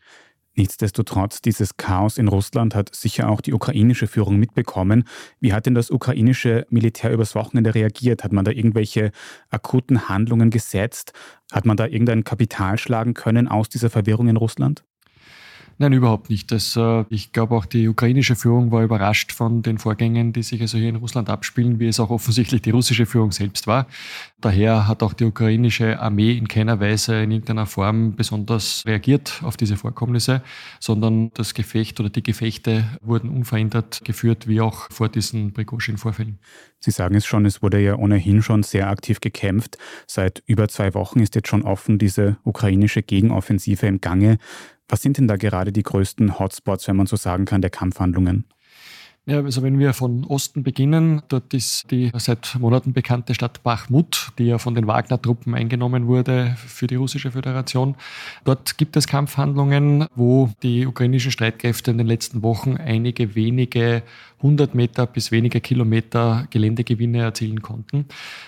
Nichtsdestotrotz, 0.55 1.41
dieses 1.41 1.79
Chaos 1.79 2.19
in 2.19 2.29
Russland 2.29 2.75
hat 2.75 2.95
sicher 2.95 3.31
auch 3.31 3.41
die 3.41 3.55
ukrainische 3.55 4.07
Führung 4.07 4.37
mitbekommen. 4.37 5.05
Wie 5.41 5.55
hat 5.55 5.65
denn 5.65 5.75
das 5.75 5.91
ukrainische 5.91 6.67
Militär 6.69 7.11
übers 7.11 7.35
Wochenende 7.35 7.75
reagiert? 7.75 8.23
Hat 8.23 8.33
man 8.33 8.45
da 8.45 8.51
irgendwelche 8.51 9.13
akuten 9.49 10.11
Handlungen 10.11 10.51
gesetzt? 10.51 11.13
Hat 11.51 11.65
man 11.65 11.79
da 11.79 11.87
irgendein 11.87 12.25
Kapital 12.25 12.77
schlagen 12.77 13.15
können 13.15 13.49
aus 13.49 13.71
dieser 13.71 13.89
Verwirrung 13.89 14.29
in 14.29 14.37
Russland? 14.37 14.85
Nein, 15.83 15.95
überhaupt 15.95 16.31
nicht. 16.31 16.53
Das, 16.53 16.77
äh, 16.77 17.05
ich 17.09 17.33
glaube, 17.33 17.57
auch 17.57 17.67
die 17.67 17.89
ukrainische 17.89 18.37
Führung 18.37 18.71
war 18.71 18.85
überrascht 18.85 19.33
von 19.33 19.63
den 19.63 19.79
Vorgängen, 19.79 20.33
die 20.33 20.45
sich 20.45 20.61
also 20.61 20.79
hier 20.79 20.91
in 20.91 20.95
Russland 20.95 21.29
abspielen, 21.29 21.81
wie 21.81 21.89
es 21.89 21.99
auch 21.99 22.11
offensichtlich 22.11 22.63
die 22.63 22.71
russische 22.71 23.05
Führung 23.05 23.33
selbst 23.33 23.67
war. 23.67 23.89
Daher 24.41 24.87
hat 24.87 25.03
auch 25.03 25.13
die 25.13 25.25
ukrainische 25.25 25.99
Armee 25.99 26.37
in 26.39 26.47
keiner 26.47 26.79
Weise 26.79 27.21
in 27.23 27.33
irgendeiner 27.33 27.67
Form 27.67 28.15
besonders 28.15 28.85
reagiert 28.87 29.41
auf 29.43 29.57
diese 29.57 29.77
Vorkommnisse, 29.77 30.43
sondern 30.79 31.33
das 31.35 31.53
Gefecht 31.53 31.99
oder 31.99 32.11
die 32.11 32.23
Gefechte 32.23 32.85
wurden 33.01 33.29
unverändert 33.29 34.03
geführt, 34.05 34.47
wie 34.47 34.61
auch 34.61 34.89
vor 34.93 35.09
diesen 35.09 35.53
Prigozhin-Vorfällen. 35.53 36.39
Sie 36.85 36.91
sagen 36.91 37.15
es 37.15 37.25
schon, 37.25 37.47
es 37.47 37.63
wurde 37.63 37.81
ja 37.81 37.95
ohnehin 37.97 38.43
schon 38.43 38.65
sehr 38.65 38.89
aktiv 38.89 39.21
gekämpft. 39.21 39.79
Seit 40.09 40.43
über 40.47 40.67
zwei 40.67 40.95
Wochen 40.95 41.21
ist 41.21 41.37
jetzt 41.37 41.47
schon 41.47 41.63
offen 41.63 41.99
diese 41.99 42.39
ukrainische 42.43 43.03
Gegenoffensive 43.03 43.87
im 43.87 44.01
Gange. 44.01 44.39
Was 44.89 45.03
sind 45.03 45.19
denn 45.19 45.29
da 45.29 45.37
gerade 45.37 45.73
die 45.73 45.83
größten 45.83 46.39
Hotspots, 46.39 46.89
wenn 46.89 46.97
man 46.97 47.07
so 47.07 47.17
sagen 47.17 47.45
kann, 47.45 47.63
der 47.63 47.71
Kampfhandlungen? 47.71 48.47
Ja, 49.25 49.37
also 49.37 49.63
wenn 49.63 49.79
wir 49.79 49.93
von 49.93 50.25
Osten 50.25 50.65
beginnen, 50.65 51.23
dort 51.29 51.55
ist 51.55 51.89
die 51.93 52.11
seit 52.17 52.57
Monaten 52.59 52.93
bekannte 52.93 53.35
Stadt 53.35 53.63
Bachmut, 53.63 54.33
die 54.37 54.47
ja 54.47 54.59
von 54.59 54.75
den 54.75 54.89
Wagner-Truppen 54.89 55.55
eingenommen 55.55 56.09
wurde 56.09 56.57
für 56.57 56.89
die 56.89 56.97
russische 56.97 57.31
Föderation. 57.31 57.95
Dort 58.43 58.79
gibt 58.79 58.97
es 58.97 59.07
Kampfhandlungen, 59.07 60.07
wo 60.17 60.51
die 60.65 60.87
ukrainischen 60.89 61.31
Streitkräfte 61.31 61.93
in 61.93 61.99
den 61.99 62.09
letzten 62.09 62.43
Wochen 62.43 62.77
einige 62.77 63.37
wenige 63.37 64.03
100 64.43 64.75
Meter 64.75 65.07
bis 65.07 65.31
wenige 65.31 65.61
Kilometer 65.61 66.49
Geländegewinne 66.51 67.19
erzielen 67.19 67.63
konnten. 67.63 68.07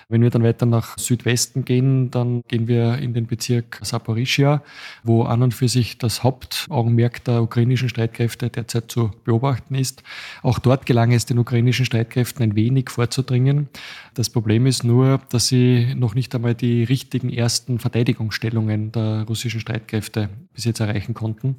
Wenn 0.09 0.23
wir 0.23 0.31
dann 0.31 0.43
weiter 0.43 0.67
nach 0.67 0.99
Südwesten 0.99 1.65
gehen, 1.65 2.11
dann 2.11 2.43
gehen 2.49 2.67
wir 2.67 2.99
in 2.99 3.15
den 3.15 3.27
Bezirk 3.27 3.79
Saporischia, 3.83 4.63
wo 5.05 5.23
an 5.23 5.43
und 5.43 5.55
für 5.55 5.69
sich 5.69 5.99
das 5.99 6.25
Hauptaugenmerk 6.25 7.23
der 7.25 7.43
ukrainischen 7.43 7.89
Streitkräfte 7.89 8.51
derzeit 8.51 8.91
zu 8.91 9.13
beobachten 9.25 9.77
ist. 9.77 10.03
Auch 10.43 10.59
dort 10.65 10.87
gelang 10.87 11.13
es 11.13 11.27
den 11.27 11.39
ukrainischen 11.39 11.85
Streitkräften 11.85 12.43
ein 12.43 12.57
wenig 12.57 12.91
vorzudringen. 12.91 13.69
Das 14.15 14.31
Problem 14.31 14.67
ist 14.67 14.83
nur, 14.85 15.21
dass 15.31 15.49
sie 15.49 15.95
noch 15.95 16.15
nicht 16.15 16.35
einmal 16.35 16.55
die 16.55 16.85
richtigen 16.85 17.31
ersten 17.31 17.79
Verteidigungsstellungen 17.79 18.91
der 18.93 19.25
russischen 19.29 19.61
Streitkräfte 19.61 20.31
bis 20.55 20.65
jetzt 20.65 20.81
erreichen 20.81 21.15
konnten. 21.15 21.57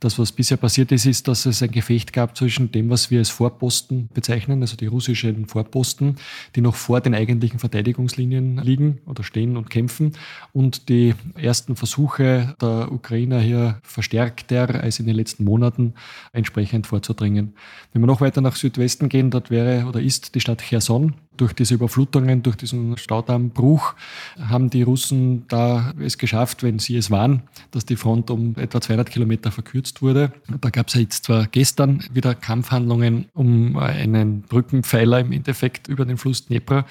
Das, 0.00 0.18
was 0.18 0.32
bisher 0.32 0.56
passiert 0.56 0.92
ist, 0.92 1.04
ist, 1.04 1.28
dass 1.28 1.44
es 1.44 1.62
ein 1.62 1.70
Gefecht 1.70 2.14
gab 2.14 2.34
zwischen 2.34 2.72
dem, 2.72 2.88
was 2.88 3.10
wir 3.10 3.18
als 3.18 3.28
Vorposten 3.28 4.08
bezeichnen, 4.14 4.62
also 4.62 4.74
die 4.74 4.86
russischen 4.86 5.46
Vorposten, 5.46 6.16
die 6.56 6.62
noch 6.62 6.74
vor 6.74 7.02
den 7.02 7.14
eigentlichen 7.14 7.58
Verteidigungslinien 7.58 8.56
liegen 8.58 9.00
oder 9.04 9.22
stehen 9.22 9.58
und 9.58 9.68
kämpfen, 9.68 10.12
und 10.54 10.88
die 10.88 11.14
ersten 11.34 11.76
Versuche 11.76 12.56
der 12.62 12.90
Ukrainer 12.90 13.40
hier 13.40 13.78
verstärkter 13.82 14.82
als 14.82 15.00
in 15.00 15.06
den 15.06 15.16
letzten 15.16 15.44
Monaten 15.44 15.92
entsprechend 16.32 16.86
vorzudringen. 16.86 17.54
Wenn 17.92 18.00
wir 18.00 18.06
noch 18.06 18.22
weiter 18.22 18.40
nach 18.40 18.56
Südwesten 18.56 19.10
gehen, 19.10 19.30
dort 19.30 19.50
wäre 19.50 19.86
oder 19.86 20.00
ist 20.00 20.34
die 20.34 20.40
Stadt 20.40 20.62
Cherson, 20.62 21.14
durch 21.36 21.52
diese 21.52 21.74
Überflutungen, 21.74 22.42
durch 22.42 22.56
diesen 22.56 22.98
Staudammbruch 22.98 23.94
haben 24.38 24.68
die 24.68 24.82
Russen 24.82 25.46
da 25.48 25.94
es 25.98 26.18
geschafft, 26.18 26.62
wenn 26.62 26.78
sie 26.78 26.96
es 26.96 27.10
waren, 27.10 27.42
dass 27.70 27.86
die 27.86 27.96
Front 27.96 28.30
um 28.30 28.54
etwa 28.56 28.80
200 28.80 29.10
Kilometer 29.10 29.50
verkürzt 29.50 30.02
wurde. 30.02 30.32
Da 30.60 30.70
gab 30.70 30.88
es 30.88 30.94
jetzt 30.94 31.24
zwar 31.24 31.46
gestern 31.46 32.04
wieder 32.12 32.34
Kampfhandlungen 32.34 33.26
um 33.32 33.76
einen 33.78 34.42
Brückenpfeiler 34.42 35.20
im 35.20 35.32
Endeffekt 35.32 35.88
über 35.88 36.04
den 36.04 36.18
Fluss 36.18 36.46
Dnepr, 36.46 36.84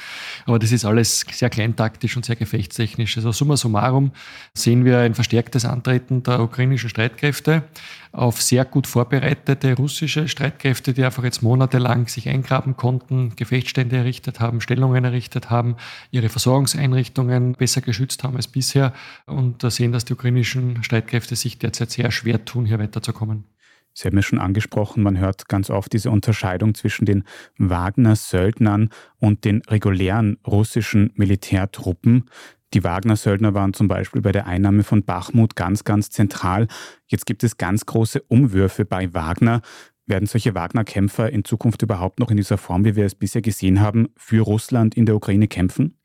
aber 0.46 0.58
das 0.58 0.72
ist 0.72 0.86
alles 0.86 1.26
sehr 1.32 1.50
kleintaktisch 1.50 2.16
und 2.16 2.26
sehr 2.26 2.36
gefechtstechnisch. 2.36 3.18
Also 3.18 3.32
summa 3.32 3.58
summarum 3.58 4.12
sehen 4.54 4.84
wir 4.84 5.00
ein 5.00 5.16
verstärktes 5.16 5.66
Antreten 5.66 6.24
der 6.24 6.42
ukrainischen 6.42 6.90
Streitkräfte 6.90 7.64
auf 8.12 8.42
sehr 8.42 8.66
gut 8.66 8.88
vorbereitete 8.88 9.76
russische 9.76 10.28
Streitkräfte, 10.28 10.94
die 10.94 11.04
einfach 11.04 11.24
jetzt 11.24 11.44
monatelang 11.44 12.08
sich 12.08 12.28
eingraben 12.28 12.76
konnten, 12.76 13.36
Gefechtsstände 13.36 13.98
errichtet 13.98 14.39
haben, 14.40 14.62
Stellungen 14.62 15.04
errichtet 15.04 15.50
haben, 15.50 15.76
ihre 16.12 16.30
Versorgungseinrichtungen 16.30 17.54
besser 17.54 17.82
geschützt 17.82 18.24
haben 18.24 18.36
als 18.36 18.48
bisher 18.48 18.94
und 19.26 19.62
sehen, 19.72 19.92
dass 19.92 20.06
die 20.06 20.14
ukrainischen 20.14 20.84
Streitkräfte 20.84 21.36
sich 21.36 21.60
derzeit 21.60 21.92
sehr 21.92 22.12
schwer 22.12 22.46
tun, 22.46 22.66
hier 22.66 22.80
weiterzukommen. 22.80 23.46
Sie 23.94 24.08
haben 24.08 24.18
es 24.18 24.26
schon 24.26 24.40
angesprochen, 24.40 25.04
man 25.04 25.18
hört 25.18 25.50
ganz 25.50 25.70
oft 25.70 25.92
diese 25.92 26.12
Unterscheidung 26.12 26.74
zwischen 26.76 27.06
den 27.06 27.24
Wagner-Söldnern 27.58 28.90
und 29.18 29.44
den 29.46 29.62
regulären 29.68 30.38
russischen 30.46 31.12
Militärtruppen. 31.16 32.30
Die 32.74 32.84
Wagner-Söldner 32.84 33.54
waren 33.56 33.74
zum 33.74 33.88
Beispiel 33.88 34.22
bei 34.22 34.32
der 34.32 34.46
Einnahme 34.46 34.84
von 34.84 35.04
Bachmut 35.04 35.56
ganz, 35.56 35.84
ganz 35.84 36.12
zentral. 36.12 36.68
Jetzt 37.08 37.26
gibt 37.26 37.44
es 37.44 37.58
ganz 37.58 37.86
große 37.88 38.22
Umwürfe 38.22 38.86
bei 38.86 39.14
Wagner. 39.14 39.62
Werden 40.10 40.26
solche 40.26 40.56
Wagner-Kämpfer 40.56 41.30
in 41.30 41.46
Zukunft 41.46 41.84
überhaupt 41.84 42.20
noch 42.20 42.32
in 42.32 42.38
dieser 42.38 42.58
Form, 42.58 42.84
wie 42.84 42.96
wir 42.96 43.06
es 43.06 43.14
bisher 43.14 43.44
gesehen 43.44 43.80
haben, 43.80 44.10
für 44.18 44.42
Russland 44.42 44.96
in 44.96 45.06
der 45.06 45.16
Ukraine 45.16 45.48
kämpfen? 45.48 46.00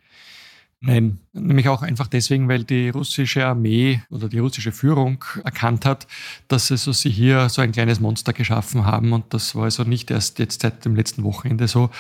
Nein, 0.81 1.21
nämlich 1.35 1.69
auch 1.69 1.83
einfach 1.83 2.07
deswegen, 2.07 2.49
weil 2.49 2.65
die 2.65 2.89
russische 2.89 3.45
Armee 3.45 4.01
oder 4.09 4.29
die 4.29 4.39
russische 4.39 4.73
Führung 4.73 5.25
erkannt 5.45 5.85
hat, 5.85 6.07
dass 6.49 6.71
also 6.71 6.93
sie 6.93 7.11
hier 7.11 7.49
so 7.49 7.61
ein 7.61 7.73
kleines 7.73 8.01
Monster 8.01 8.33
geschaffen 8.33 8.87
haben 8.87 9.13
und 9.13 9.35
das 9.35 9.55
war 9.55 9.65
also 9.65 9.83
nicht 9.83 10.11
erst 10.11 10.39
jetzt 10.39 10.63
seit 10.63 10.85
dem 10.85 10.95
letzten 10.95 11.25
Wochenende 11.25 11.69
so. 11.69 11.91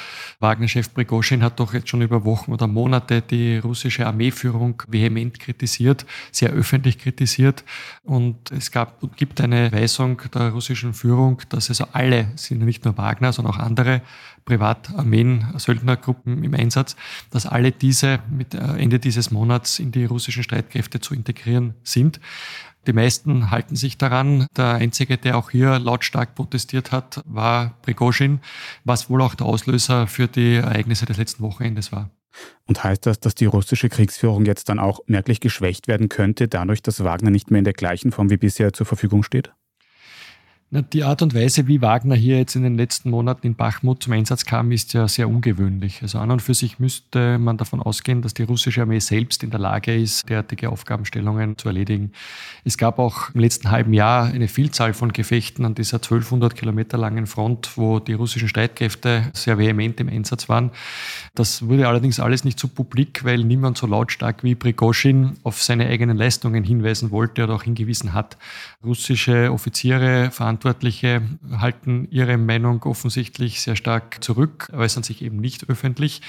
Wagner-Chef 0.41 0.95
Prigozhin 0.95 1.43
hat 1.43 1.61
doch 1.61 1.75
jetzt 1.75 1.88
schon 1.88 2.03
über 2.03 2.25
Wochen 2.25 2.53
oder 2.53 2.67
Monate 2.67 3.23
die 3.23 3.59
russische 3.59 4.07
Armeeführung 4.07 4.83
vehement 4.88 5.38
kritisiert, 5.41 6.07
sehr 6.31 6.50
öffentlich 6.50 6.99
kritisiert 6.99 7.64
und 8.05 8.50
es 8.53 8.71
gab 8.71 9.03
und 9.03 9.17
gibt 9.17 9.41
eine 9.41 9.73
Weisung 9.73 10.21
der 10.33 10.50
russischen 10.50 10.95
Führung, 10.95 11.43
dass 11.49 11.69
also 11.69 11.87
alle, 11.93 12.29
sind 12.37 12.64
nicht 12.64 12.85
nur 12.85 12.97
Wagner, 12.97 13.33
sondern 13.33 13.55
auch 13.55 13.59
andere 13.59 14.03
Privatarmeen, 14.45 15.55
Söldnergruppen 15.57 16.45
im 16.45 16.55
Einsatz, 16.55 16.97
dass 17.31 17.47
alle 17.47 17.73
diese 17.73 18.21
mit 18.31 18.55
äh, 18.55 18.59
Ende 18.59 18.99
dieses 18.99 19.24
Monats 19.31 19.78
in 19.78 19.93
die 19.93 20.04
russischen 20.04 20.43
Streitkräfte 20.43 21.00
zu 21.00 21.14
integrieren 21.14 21.75
sind. 21.83 22.20
Die 22.87 22.92
meisten 22.92 23.51
halten 23.51 23.77
sich 23.77 23.96
daran. 23.96 24.46
Der 24.57 24.75
einzige, 24.75 25.16
der 25.16 25.38
auch 25.38 25.51
hier 25.51 25.79
lautstark 25.79 26.35
protestiert 26.35 26.92
hat, 26.92 27.22
war 27.27 27.79
Prigozhin, 27.83 28.40
was 28.85 29.09
wohl 29.09 29.22
auch 29.22 29.35
der 29.35 29.46
Auslöser 29.46 30.07
für 30.07 30.29
die 30.29 30.57
Ereignisse 30.57 31.07
des 31.07 31.16
letzten 31.16 31.42
Wochenendes 31.42 31.92
war. 31.92 32.11
Und 32.66 32.83
heißt 32.83 33.07
das, 33.07 33.20
dass 33.20 33.35
die 33.35 33.46
russische 33.46 33.88
Kriegsführung 33.88 34.44
jetzt 34.44 34.68
dann 34.68 34.79
auch 34.79 35.01
merklich 35.07 35.40
geschwächt 35.40 35.88
werden 35.88 36.09
könnte, 36.09 36.48
dadurch, 36.48 36.83
dass 36.83 37.05
Wagner 37.05 37.31
nicht 37.31 37.51
mehr 37.51 37.61
in 37.61 37.64
der 37.64 37.75
gleichen 37.75 38.12
Form 38.12 38.29
wie 38.29 38.37
bisher 38.37 38.72
zur 38.72 38.87
Verfügung 38.87 39.22
steht? 39.22 39.53
Die 40.76 41.04
Art 41.04 41.22
und 41.22 41.37
Weise, 41.37 41.68
wie 41.68 41.80
Wagner 41.82 42.16
hier 42.16 42.37
jetzt 42.37 42.56
in 42.56 42.64
den 42.64 42.74
letzten 42.74 43.08
Monaten 43.08 43.46
in 43.46 43.54
Bachmut 43.54 44.02
zum 44.02 44.12
Einsatz 44.12 44.44
kam, 44.44 44.72
ist 44.72 44.92
ja 44.92 45.06
sehr 45.06 45.28
ungewöhnlich. 45.28 46.02
Also 46.02 46.18
an 46.18 46.32
und 46.32 46.42
für 46.42 46.54
sich 46.54 46.80
müsste 46.80 47.38
man 47.38 47.56
davon 47.58 47.80
ausgehen, 47.80 48.22
dass 48.22 48.34
die 48.34 48.42
russische 48.42 48.82
Armee 48.82 48.98
selbst 48.98 49.44
in 49.44 49.50
der 49.50 49.60
Lage 49.60 49.94
ist, 49.94 50.28
derartige 50.28 50.70
Aufgabenstellungen 50.70 51.56
zu 51.58 51.68
erledigen. 51.68 52.10
Es 52.64 52.76
gab 52.76 52.98
auch 52.98 53.32
im 53.34 53.40
letzten 53.40 53.70
halben 53.70 53.92
Jahr 53.92 54.24
eine 54.24 54.48
Vielzahl 54.48 54.94
von 54.94 55.12
Gefechten 55.12 55.64
an 55.64 55.76
dieser 55.76 55.98
1200 55.98 56.56
Kilometer 56.56 56.98
langen 56.98 57.28
Front, 57.28 57.76
wo 57.76 58.00
die 58.00 58.14
russischen 58.14 58.48
Streitkräfte 58.48 59.30
sehr 59.32 59.58
vehement 59.58 60.00
im 60.00 60.08
Einsatz 60.08 60.48
waren. 60.48 60.72
Das 61.37 61.68
wurde 61.68 61.87
allerdings 61.87 62.18
alles 62.18 62.42
nicht 62.42 62.58
so 62.58 62.66
publik, 62.66 63.22
weil 63.22 63.44
niemand 63.44 63.78
so 63.78 63.87
lautstark 63.87 64.42
wie 64.42 64.56
Prigozhin 64.56 65.34
auf 65.44 65.62
seine 65.62 65.87
eigenen 65.87 66.16
Leistungen 66.16 66.64
hinweisen 66.64 67.12
wollte 67.12 67.44
oder 67.44 67.54
auch 67.54 67.62
hingewiesen 67.62 68.12
hat. 68.12 68.37
Russische 68.85 69.51
Offiziere, 69.51 70.31
Verantwortliche 70.31 71.23
halten 71.57 72.07
ihre 72.11 72.37
Meinung 72.37 72.83
offensichtlich 72.83 73.62
sehr 73.62 73.77
stark 73.77 74.23
zurück, 74.23 74.70
äußern 74.75 75.03
sich 75.03 75.23
eben 75.23 75.38
nicht 75.38 75.70
öffentlich. 75.70 76.20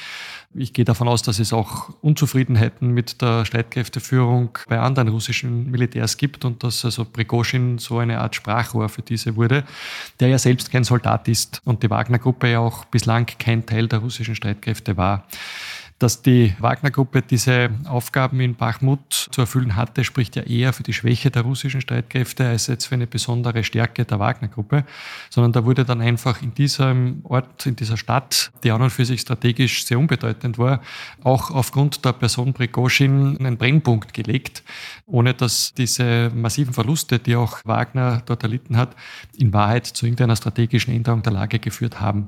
Ich 0.54 0.72
gehe 0.72 0.86
davon 0.86 1.10
aus, 1.10 1.22
dass 1.22 1.40
es 1.40 1.52
auch 1.52 1.90
Unzufriedenheiten 2.02 2.92
mit 2.92 3.22
der 3.22 3.44
Streitkräfteführung 3.44 4.58
bei 4.70 4.80
anderen 4.80 5.10
russischen 5.10 5.70
Militärs 5.70 6.16
gibt 6.16 6.46
und 6.46 6.64
dass 6.64 6.86
also 6.86 7.04
Prigozhin 7.04 7.78
so 7.78 7.98
eine 7.98 8.20
Art 8.22 8.36
Sprachrohr 8.36 8.88
für 8.88 9.02
diese 9.02 9.36
wurde, 9.36 9.66
der 10.22 10.30
ja 10.30 10.38
selbst 10.38 10.72
kein 10.72 10.86
Soldat 10.86 11.28
ist 11.28 11.62
und 11.66 11.84
die 11.84 11.90
Wagner-Gruppe 11.90 12.52
ja 12.52 12.60
auch 12.60 12.86
bislang 12.86 13.26
kein 13.38 13.66
Teil 13.66 13.90
der 13.90 14.00
russischen 14.00 14.36
Streitkräfte 14.36 14.96
war. 14.96 15.28
Dass 15.98 16.22
die 16.22 16.54
Wagner-Gruppe 16.60 17.22
diese 17.22 17.70
Aufgaben 17.86 18.42
in 18.42 18.56
Bachmut 18.56 19.30
zu 19.32 19.40
erfüllen 19.40 19.78
hatte, 19.78 20.04
spricht 20.04 20.36
ja 20.36 20.44
eher 20.44 20.74
für 20.74 20.84
die 20.84 20.92
Schwäche 20.92 21.32
der 21.32 21.44
russischen 21.44 21.80
Streitkräfte 21.80 22.46
als 22.46 22.68
jetzt 22.68 22.88
für 22.88 22.96
eine 22.96 23.08
besondere 23.08 23.64
Stärke 23.64 24.04
der 24.04 24.20
Wagner-Gruppe, 24.20 24.84
sondern 25.30 25.54
da 25.54 25.64
wurde 25.64 25.86
dann 25.86 26.02
einfach 26.02 26.42
in 26.42 26.54
diesem 26.54 27.22
Ort, 27.24 27.66
in 27.66 27.78
dieser 27.78 27.96
Stadt, 27.96 28.52
die 28.66 28.72
an 28.72 28.82
und 28.82 28.90
für 28.90 29.06
sich 29.06 29.22
strategisch 29.22 29.86
sehr 29.86 29.98
unbedeutend 29.98 30.58
war, 30.58 30.82
auch 31.24 31.50
aufgrund 31.50 32.04
der 32.04 32.12
Person 32.12 32.54
Prigozhin 32.54 33.38
einen 33.40 33.56
Brennpunkt 33.56 34.14
gelegt, 34.14 34.64
ohne 35.06 35.34
dass 35.34 35.74
diese 35.76 36.30
massiven 36.36 36.74
Verluste, 36.74 37.20
die 37.20 37.38
auch 37.38 37.60
Wagner 37.64 38.22
dort 38.26 38.44
erlitten 38.44 38.76
hat, 38.76 38.98
in 39.38 39.54
Wahrheit 39.54 39.86
zu 39.86 40.06
irgendeiner 40.06 40.36
strategischen 40.36 40.94
Änderung 40.94 41.24
der 41.24 41.32
Lage 41.32 41.60
geführt 41.60 42.02
haben. 42.02 42.28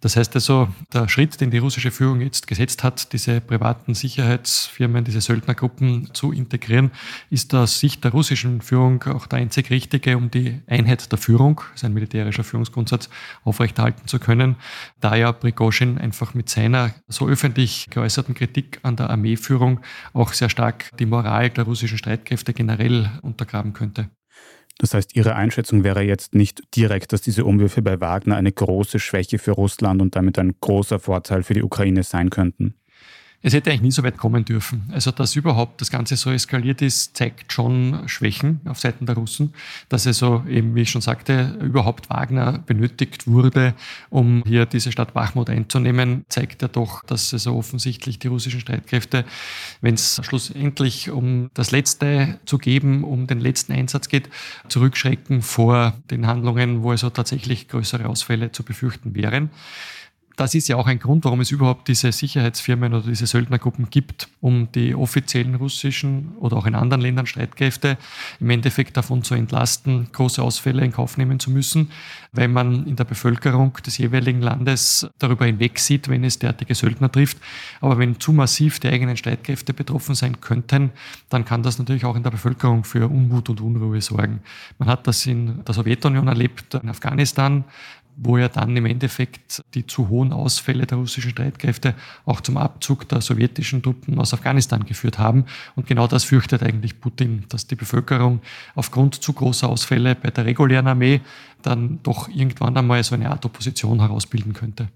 Das 0.00 0.16
heißt 0.16 0.36
also, 0.36 0.68
der 0.92 1.08
Schritt, 1.08 1.40
den 1.40 1.50
die 1.50 1.58
russische 1.58 1.90
Führung 1.90 2.20
jetzt 2.20 2.46
gesetzt 2.46 2.84
hat, 2.84 3.12
diese 3.12 3.40
privaten 3.40 3.94
Sicherheitsfirmen, 3.94 5.04
diese 5.04 5.20
Söldnergruppen 5.20 6.14
zu 6.14 6.30
integrieren, 6.30 6.92
ist 7.30 7.52
aus 7.52 7.80
Sicht 7.80 8.04
der 8.04 8.12
russischen 8.12 8.60
Führung 8.60 9.02
auch 9.04 9.26
der 9.26 9.40
einzig 9.40 9.70
richtige, 9.70 10.16
um 10.16 10.30
die 10.30 10.60
Einheit 10.68 11.10
der 11.10 11.18
Führung, 11.18 11.62
sein 11.74 11.94
militärischer 11.94 12.44
Führungsgrundsatz, 12.44 13.10
aufrechterhalten 13.42 14.06
zu 14.06 14.20
können, 14.20 14.54
da 15.00 15.16
ja 15.16 15.32
Prigozhin 15.32 15.98
einfach 15.98 16.32
mit 16.32 16.48
seiner 16.48 16.94
so 17.08 17.26
öffentlich 17.26 17.88
geäußerten 17.90 18.36
Kritik 18.36 18.78
an 18.84 18.94
der 18.94 19.10
Armeeführung 19.10 19.80
auch 20.12 20.32
sehr 20.32 20.48
stark 20.48 20.96
die 20.98 21.06
Moral 21.06 21.50
der 21.50 21.64
russischen 21.64 21.98
Streitkräfte 21.98 22.52
generell 22.52 23.10
untergraben 23.22 23.72
könnte. 23.72 24.10
Das 24.78 24.94
heißt, 24.94 25.16
Ihre 25.16 25.34
Einschätzung 25.34 25.82
wäre 25.82 26.02
jetzt 26.02 26.34
nicht 26.34 26.62
direkt, 26.76 27.12
dass 27.12 27.20
diese 27.20 27.44
Umwürfe 27.44 27.82
bei 27.82 28.00
Wagner 28.00 28.36
eine 28.36 28.52
große 28.52 29.00
Schwäche 29.00 29.38
für 29.38 29.52
Russland 29.52 30.00
und 30.00 30.14
damit 30.14 30.38
ein 30.38 30.54
großer 30.60 31.00
Vorteil 31.00 31.42
für 31.42 31.54
die 31.54 31.64
Ukraine 31.64 32.04
sein 32.04 32.30
könnten? 32.30 32.77
Es 33.40 33.54
hätte 33.54 33.70
eigentlich 33.70 33.82
nie 33.82 33.90
so 33.92 34.02
weit 34.02 34.16
kommen 34.16 34.44
dürfen. 34.44 34.90
Also, 34.92 35.12
dass 35.12 35.36
überhaupt 35.36 35.80
das 35.80 35.92
Ganze 35.92 36.16
so 36.16 36.32
eskaliert 36.32 36.82
ist, 36.82 37.16
zeigt 37.16 37.52
schon 37.52 38.02
Schwächen 38.06 38.60
auf 38.64 38.80
Seiten 38.80 39.06
der 39.06 39.14
Russen. 39.14 39.54
Dass 39.88 40.08
also 40.08 40.42
eben, 40.48 40.74
wie 40.74 40.82
ich 40.82 40.90
schon 40.90 41.02
sagte, 41.02 41.56
überhaupt 41.62 42.10
Wagner 42.10 42.58
benötigt 42.58 43.28
wurde, 43.28 43.74
um 44.10 44.42
hier 44.44 44.66
diese 44.66 44.90
Stadt 44.90 45.14
Bachmut 45.14 45.50
einzunehmen, 45.50 46.24
zeigt 46.28 46.62
ja 46.62 46.68
doch, 46.68 47.04
dass 47.04 47.32
also 47.32 47.54
offensichtlich 47.54 48.18
die 48.18 48.26
russischen 48.26 48.58
Streitkräfte, 48.58 49.24
wenn 49.82 49.94
es 49.94 50.20
schlussendlich 50.24 51.10
um 51.10 51.50
das 51.54 51.70
Letzte 51.70 52.40
zu 52.44 52.58
geben, 52.58 53.04
um 53.04 53.28
den 53.28 53.38
letzten 53.38 53.72
Einsatz 53.72 54.08
geht, 54.08 54.30
zurückschrecken 54.68 55.42
vor 55.42 55.94
den 56.10 56.26
Handlungen, 56.26 56.82
wo 56.82 56.90
also 56.90 57.08
tatsächlich 57.08 57.68
größere 57.68 58.08
Ausfälle 58.08 58.50
zu 58.50 58.64
befürchten 58.64 59.14
wären 59.14 59.50
das 60.38 60.54
ist 60.54 60.68
ja 60.68 60.76
auch 60.76 60.86
ein 60.86 61.00
Grund, 61.00 61.24
warum 61.24 61.40
es 61.40 61.50
überhaupt 61.50 61.88
diese 61.88 62.12
Sicherheitsfirmen 62.12 62.94
oder 62.94 63.08
diese 63.08 63.26
Söldnergruppen 63.26 63.90
gibt, 63.90 64.28
um 64.40 64.70
die 64.70 64.94
offiziellen 64.94 65.56
russischen 65.56 66.32
oder 66.38 66.56
auch 66.56 66.66
in 66.66 66.76
anderen 66.76 67.00
Ländern 67.00 67.26
Streitkräfte 67.26 67.98
im 68.38 68.48
Endeffekt 68.50 68.96
davon 68.96 69.24
zu 69.24 69.34
entlasten, 69.34 70.06
große 70.12 70.40
Ausfälle 70.40 70.84
in 70.84 70.92
Kauf 70.92 71.18
nehmen 71.18 71.40
zu 71.40 71.50
müssen, 71.50 71.90
weil 72.32 72.46
man 72.46 72.86
in 72.86 72.94
der 72.94 73.02
Bevölkerung 73.02 73.72
des 73.84 73.98
jeweiligen 73.98 74.40
Landes 74.40 75.08
darüber 75.18 75.44
hinweg 75.44 75.80
sieht, 75.80 76.08
wenn 76.08 76.22
es 76.22 76.38
derartige 76.38 76.76
Söldner 76.76 77.10
trifft. 77.10 77.38
Aber 77.80 77.98
wenn 77.98 78.20
zu 78.20 78.32
massiv 78.32 78.78
die 78.78 78.88
eigenen 78.88 79.16
Streitkräfte 79.16 79.74
betroffen 79.74 80.14
sein 80.14 80.40
könnten, 80.40 80.90
dann 81.30 81.44
kann 81.44 81.64
das 81.64 81.80
natürlich 81.80 82.04
auch 82.04 82.14
in 82.14 82.22
der 82.22 82.30
Bevölkerung 82.30 82.84
für 82.84 83.08
Unmut 83.08 83.48
und 83.48 83.60
Unruhe 83.60 84.00
sorgen. 84.00 84.38
Man 84.78 84.88
hat 84.88 85.08
das 85.08 85.26
in 85.26 85.64
der 85.64 85.74
Sowjetunion 85.74 86.28
erlebt, 86.28 86.74
in 86.74 86.88
Afghanistan, 86.88 87.64
wo 88.20 88.36
ja 88.36 88.48
dann 88.48 88.76
im 88.76 88.86
Endeffekt 88.86 89.62
die 89.74 89.86
zu 89.86 90.08
hohen 90.08 90.32
Ausfälle 90.32 90.86
der 90.86 90.98
russischen 90.98 91.30
Streitkräfte 91.30 91.94
auch 92.24 92.40
zum 92.40 92.56
Abzug 92.56 93.08
der 93.08 93.20
sowjetischen 93.20 93.82
Truppen 93.82 94.18
aus 94.18 94.34
Afghanistan 94.34 94.84
geführt 94.84 95.18
haben. 95.18 95.44
Und 95.76 95.86
genau 95.86 96.06
das 96.06 96.24
fürchtet 96.24 96.62
eigentlich 96.62 97.00
Putin, 97.00 97.44
dass 97.48 97.66
die 97.66 97.76
Bevölkerung 97.76 98.40
aufgrund 98.74 99.22
zu 99.22 99.32
großer 99.32 99.68
Ausfälle 99.68 100.14
bei 100.14 100.30
der 100.30 100.44
regulären 100.44 100.88
Armee 100.88 101.20
dann 101.62 102.00
doch 102.02 102.28
irgendwann 102.28 102.76
einmal 102.76 103.02
so 103.04 103.14
eine 103.14 103.30
Art 103.30 103.44
Opposition 103.44 104.00
herausbilden 104.00 104.52
könnte. 104.52 104.88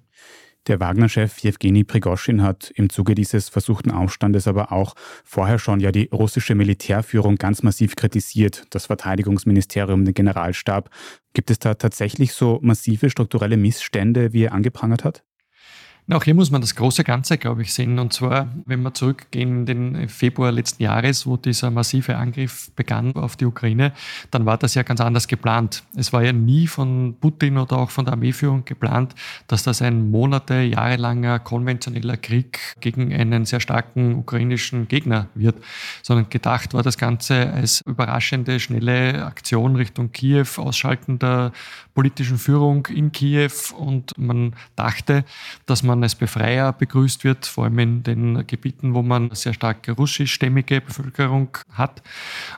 Der 0.69 0.79
Wagner-Chef 0.79 1.39
Jewgeni 1.41 1.83
Prigoschin 1.83 2.43
hat 2.43 2.71
im 2.77 2.89
Zuge 2.89 3.17
dieses 3.17 3.49
versuchten 3.49 3.91
Aufstandes 3.91 4.47
aber 4.47 4.71
auch 4.71 4.95
vorher 5.25 5.59
schon 5.59 5.81
ja 5.81 5.91
die 5.91 6.09
russische 6.13 6.55
Militärführung 6.55 7.35
ganz 7.35 7.65
massiv 7.65 7.97
kritisiert, 7.97 8.65
das 8.71 8.87
Verteidigungsministerium, 8.87 10.05
den 10.05 10.15
Generalstab. 10.15 10.89
Gibt 11.33 11.51
es 11.51 11.59
da 11.59 11.75
tatsächlich 11.75 12.33
so 12.33 12.61
massive 12.63 13.11
strukturelle 13.11 13.57
Missstände, 13.57 14.33
wie 14.33 14.45
er 14.45 14.53
angeprangert 14.53 15.03
hat? 15.03 15.25
Auch 16.11 16.25
hier 16.25 16.35
muss 16.35 16.51
man 16.51 16.61
das 16.61 16.75
große 16.75 17.05
Ganze, 17.05 17.39
glaube 17.39 17.63
ich, 17.63 17.73
sehen. 17.73 18.01
Und 18.01 18.13
zwar, 18.13 18.49
wenn 18.67 18.83
wir 18.83 18.93
zurückgehen 18.93 19.61
in 19.61 19.67
den 19.67 20.09
Februar 20.09 20.51
letzten 20.51 20.83
Jahres, 20.83 21.29
wo 21.29 21.37
dieser 21.37 21.71
massive 21.71 22.17
Angriff 22.17 22.73
begann 22.75 23.15
auf 23.15 23.37
die 23.37 23.47
Ukraine, 23.47 23.93
dann 24.33 24.45
war 24.45 24.59
das 24.59 24.75
ja 24.75 24.83
ganz 24.83 25.01
anders 25.01 25.29
geplant. 25.29 25.85
Es 25.95 26.13
war 26.13 26.25
ja 26.25 26.33
nie 26.33 26.67
von 26.67 27.15
Putin 27.21 27.57
oder 27.57 27.79
auch 27.79 27.91
von 27.91 28.05
der 28.05 28.15
Armeeführung 28.15 28.65
geplant, 28.65 29.15
dass 29.47 29.63
das 29.63 29.81
ein 29.81 30.11
Monate, 30.11 30.63
jahrelanger 30.63 31.39
konventioneller 31.39 32.17
Krieg 32.17 32.59
gegen 32.81 33.15
einen 33.15 33.45
sehr 33.45 33.61
starken 33.61 34.17
ukrainischen 34.17 34.89
Gegner 34.89 35.29
wird, 35.37 35.63
sondern 36.03 36.29
gedacht 36.31 36.75
war 36.75 36.83
das 36.83 36.99
Ganze 36.99 37.53
als 37.53 37.81
überraschende, 37.87 38.59
schnelle 38.59 39.25
Aktion 39.25 39.77
Richtung 39.77 40.11
Kiew, 40.11 40.49
Ausschalten 40.57 41.21
der 41.21 41.53
politischen 41.95 42.39
Führung 42.39 42.87
in 42.87 43.13
Kiew 43.13 43.53
und 43.79 44.19
man 44.19 44.57
dachte, 44.75 45.25
dass 45.67 45.85
man 45.85 45.92
als 46.01 46.15
Befreier 46.15 46.73
begrüßt 46.73 47.25
wird, 47.25 47.47
vor 47.47 47.65
allem 47.65 47.79
in 47.81 48.03
den 48.05 48.47
Gebieten, 48.47 48.95
wo 48.95 49.03
man 49.03 49.35
sehr 49.35 49.53
stark 49.53 49.89
russischstämmige 49.89 50.81
Bevölkerung 50.81 51.59
hat. 51.73 52.03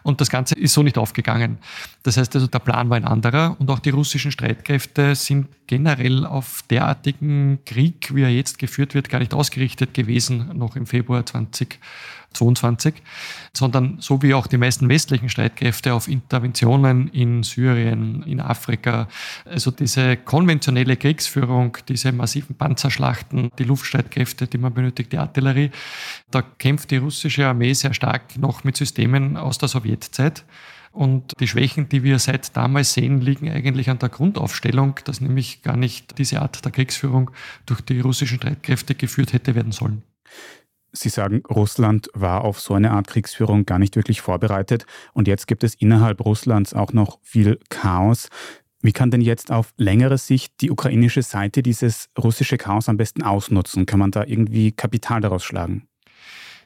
Und 0.02 0.20
das 0.20 0.28
Ganze 0.28 0.54
ist 0.56 0.74
so 0.74 0.82
nicht 0.82 0.98
aufgegangen. 0.98 1.56
Das 2.02 2.18
heißt 2.18 2.34
also, 2.34 2.46
der 2.46 2.58
Plan 2.58 2.90
war 2.90 2.98
ein 2.98 3.06
anderer 3.06 3.56
und 3.58 3.70
auch 3.70 3.78
die 3.78 3.90
russischen 3.90 4.30
Streitkräfte 4.30 5.14
sind 5.14 5.48
generell 5.66 6.26
auf 6.26 6.62
derartigen 6.68 7.60
Krieg, 7.64 8.14
wie 8.14 8.22
er 8.22 8.30
jetzt 8.30 8.58
geführt 8.58 8.94
wird, 8.94 9.08
gar 9.08 9.20
nicht 9.20 9.32
ausgerichtet 9.32 9.94
gewesen, 9.94 10.50
noch 10.54 10.76
im 10.76 10.86
Februar 10.86 11.24
20 11.24 11.78
22, 12.34 12.94
sondern 13.56 13.96
so 14.00 14.22
wie 14.22 14.34
auch 14.34 14.46
die 14.46 14.58
meisten 14.58 14.88
westlichen 14.88 15.28
Streitkräfte 15.28 15.94
auf 15.94 16.08
Interventionen 16.08 17.08
in 17.08 17.42
Syrien, 17.42 18.22
in 18.24 18.40
Afrika. 18.40 19.08
Also 19.44 19.70
diese 19.70 20.16
konventionelle 20.16 20.96
Kriegsführung, 20.96 21.78
diese 21.88 22.12
massiven 22.12 22.56
Panzerschlachten, 22.56 23.50
die 23.58 23.64
Luftstreitkräfte, 23.64 24.46
die 24.46 24.58
man 24.58 24.74
benötigt, 24.74 25.12
die 25.12 25.18
Artillerie, 25.18 25.70
da 26.30 26.42
kämpft 26.42 26.90
die 26.90 26.96
russische 26.96 27.46
Armee 27.46 27.72
sehr 27.72 27.94
stark 27.94 28.36
noch 28.36 28.64
mit 28.64 28.76
Systemen 28.76 29.36
aus 29.36 29.58
der 29.58 29.68
Sowjetzeit. 29.68 30.44
Und 30.94 31.32
die 31.40 31.48
Schwächen, 31.48 31.88
die 31.88 32.04
wir 32.04 32.20
seit 32.20 32.56
damals 32.56 32.94
sehen, 32.94 33.20
liegen 33.20 33.50
eigentlich 33.50 33.90
an 33.90 33.98
der 33.98 34.10
Grundaufstellung, 34.10 35.00
dass 35.04 35.20
nämlich 35.20 35.62
gar 35.62 35.76
nicht 35.76 36.18
diese 36.18 36.40
Art 36.40 36.64
der 36.64 36.70
Kriegsführung 36.70 37.32
durch 37.66 37.80
die 37.80 37.98
russischen 37.98 38.38
Streitkräfte 38.38 38.94
geführt 38.94 39.32
hätte 39.32 39.56
werden 39.56 39.72
sollen. 39.72 40.04
Sie 40.96 41.08
sagen, 41.08 41.42
Russland 41.50 42.08
war 42.14 42.44
auf 42.44 42.60
so 42.60 42.74
eine 42.74 42.92
Art 42.92 43.08
Kriegsführung 43.08 43.66
gar 43.66 43.80
nicht 43.80 43.96
wirklich 43.96 44.20
vorbereitet 44.20 44.86
und 45.12 45.26
jetzt 45.26 45.48
gibt 45.48 45.64
es 45.64 45.74
innerhalb 45.74 46.24
Russlands 46.24 46.72
auch 46.72 46.92
noch 46.92 47.18
viel 47.22 47.58
Chaos. 47.68 48.28
Wie 48.80 48.92
kann 48.92 49.10
denn 49.10 49.20
jetzt 49.20 49.50
auf 49.50 49.72
längere 49.76 50.18
Sicht 50.18 50.60
die 50.60 50.70
ukrainische 50.70 51.22
Seite 51.22 51.62
dieses 51.62 52.08
russische 52.18 52.58
Chaos 52.58 52.88
am 52.88 52.96
besten 52.96 53.22
ausnutzen? 53.22 53.86
Kann 53.86 53.98
man 53.98 54.12
da 54.12 54.24
irgendwie 54.24 54.72
Kapital 54.72 55.20
daraus 55.20 55.42
schlagen? 55.42 55.88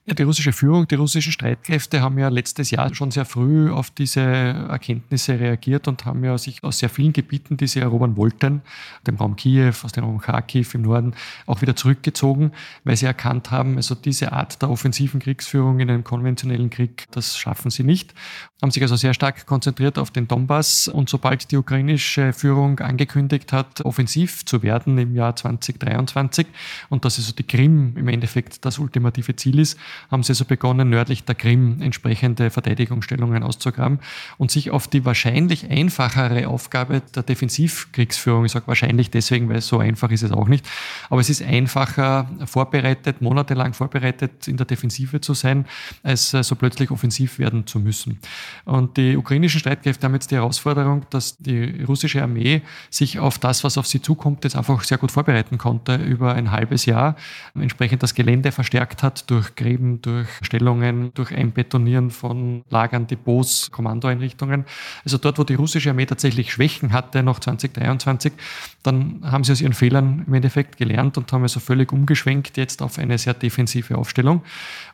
Ja, 0.09 0.15
die 0.15 0.23
russische 0.23 0.55
Führung, 0.55 0.89
die 0.89 0.95
russischen 0.95 1.33
Streitkräfte 1.33 2.01
haben 2.01 2.19
ja 2.19 2.31
letztes 2.31 2.71
Jahr 2.71 2.95
schon 2.95 3.11
sehr 3.11 3.27
früh 3.27 3.71
auf 3.71 3.91
diese 3.91 4.21
Erkenntnisse 4.23 5.39
reagiert 5.39 5.87
und 5.87 6.07
haben 6.07 6.25
ja 6.25 6.39
sich 6.39 6.65
aus 6.65 6.79
sehr 6.79 6.89
vielen 6.89 7.13
Gebieten, 7.13 7.59
die 7.59 7.67
sie 7.67 7.81
erobern 7.81 8.17
wollten, 8.17 8.63
dem 9.07 9.17
Raum 9.17 9.37
Kiew, 9.37 9.75
aus 9.83 9.93
dem 9.93 10.05
Raum 10.05 10.19
Kharkiv 10.19 10.75
im 10.75 10.81
Norden, 10.81 11.13
auch 11.45 11.61
wieder 11.61 11.77
zurückgezogen, 11.77 12.53
weil 12.85 12.97
sie 12.97 13.05
erkannt 13.05 13.51
haben, 13.51 13.77
also 13.77 13.95
diese 13.95 14.33
Art 14.33 14.63
der 14.63 14.71
offensiven 14.71 15.21
Kriegsführung 15.21 15.79
in 15.79 15.91
einem 15.91 16.05
konventionellen 16.05 16.71
Krieg, 16.71 17.05
das 17.11 17.37
schaffen 17.37 17.71
sie 17.71 17.85
nicht. 17.85 18.15
Haben 18.63 18.71
sich 18.71 18.83
also 18.83 18.97
sehr 18.97 19.15
stark 19.15 19.45
konzentriert 19.47 19.99
auf 19.99 20.11
den 20.11 20.27
Donbass 20.27 20.89
und 20.89 21.11
sobald 21.11 21.51
die 21.53 21.59
ukrainische 21.59 22.33
Führung 22.33 22.81
angekündigt 22.81 23.53
hat, 23.53 23.83
offensiv 23.83 24.47
zu 24.47 24.63
werden 24.63 24.97
im 24.97 25.15
Jahr 25.15 25.37
2023 25.37 26.47
und 26.89 27.05
dass 27.05 27.19
also 27.19 27.33
die 27.33 27.45
Krim 27.45 27.93
im 27.97 28.09
Endeffekt 28.09 28.65
das 28.65 28.79
ultimative 28.79 29.37
Ziel 29.37 29.61
ist, 29.61 29.79
haben 30.11 30.23
sie 30.23 30.33
also 30.33 30.45
begonnen, 30.45 30.91
nördlich 30.91 31.25
der 31.25 31.35
Krim 31.35 31.81
entsprechende 31.81 32.51
Verteidigungsstellungen 32.51 33.43
auszugraben 33.43 34.01
und 34.37 34.51
sich 34.51 34.71
auf 34.71 34.89
die 34.89 35.05
wahrscheinlich 35.05 35.71
einfachere 35.71 36.49
Aufgabe 36.49 37.03
der 37.15 37.23
Defensivkriegsführung, 37.23 38.45
ich 38.45 38.53
sage 38.53 38.67
wahrscheinlich 38.67 39.11
deswegen, 39.11 39.49
weil 39.49 39.61
so 39.61 39.79
einfach 39.79 40.11
ist 40.11 40.23
es 40.23 40.33
auch 40.33 40.49
nicht, 40.49 40.69
aber 41.11 41.21
es 41.21 41.31
ist 41.31 41.43
einfacher 41.43 42.29
vorbereitet, 42.47 43.21
monatelang 43.21 43.73
vorbereitet 43.75 44.49
in 44.49 44.57
der 44.57 44.67
Defensive 44.67 45.21
zu 45.21 45.35
sein, 45.35 45.67
als 46.03 46.35
äh, 46.35 46.43
so 46.43 46.57
plötzlich 46.57 46.91
offensiv 46.91 47.39
werden 47.39 47.67
zu 47.67 47.79
müssen. 47.81 48.19
Und 48.65 48.97
die 48.97 49.17
ukrainischen 49.17 49.61
Streitkräfte 49.61 50.07
haben 50.07 50.15
jetzt 50.15 50.31
die 50.31 50.37
Herausforderung, 50.37 51.07
dass 51.11 51.37
die 51.39 51.85
russische 51.85 52.23
Armee 52.23 52.63
sich 52.91 53.19
auf 53.19 53.39
das, 53.39 53.65
was 53.65 53.79
auf 53.79 53.87
sie 53.87 54.01
zukommt, 54.03 54.45
jetzt 54.45 54.57
einfach 54.57 54.83
sehr 54.85 54.99
gut 54.99 55.13
vorbereiten 55.13 55.59
konnte 55.59 55.97
über 55.97 56.35
ein 56.35 56.51
halbes 56.51 56.87
Jahr, 56.87 57.17
entsprechend 57.55 58.03
das 58.03 58.15
Gelände 58.15 58.53
verstärkt 58.53 59.03
hat 59.03 59.31
durch 59.31 59.55
Gräben, 59.55 59.78
eben 59.79 60.03
durch 60.03 60.29
Stellungen, 60.43 61.13
durch 61.15 61.33
Einbetonieren 61.33 62.11
von 62.11 62.65
Lagern, 62.69 63.07
Depots, 63.07 63.71
Kommandoeinrichtungen. 63.71 64.65
Also 65.05 65.19
dort, 65.19 65.39
wo 65.39 65.45
die 65.45 65.55
russische 65.55 65.91
Armee 65.91 66.07
tatsächlich 66.07 66.53
Schwächen 66.53 66.93
hatte, 66.93 67.23
noch 67.23 67.39
2023, 67.39 68.33
dann 68.83 69.21
haben 69.23 69.45
sie 69.45 69.53
aus 69.53 69.61
ihren 69.61 69.73
Fehlern 69.73 70.25
im 70.27 70.35
Endeffekt 70.35 70.77
gelernt 70.77 71.17
und 71.17 71.33
haben 71.33 71.43
also 71.43 71.61
völlig 71.61 71.93
umgeschwenkt 71.93 72.57
jetzt 72.57 72.83
auf 72.83 72.99
eine 72.99 73.19
sehr 73.19 73.35
defensive 73.35 73.97
Aufstellung. 73.97 74.43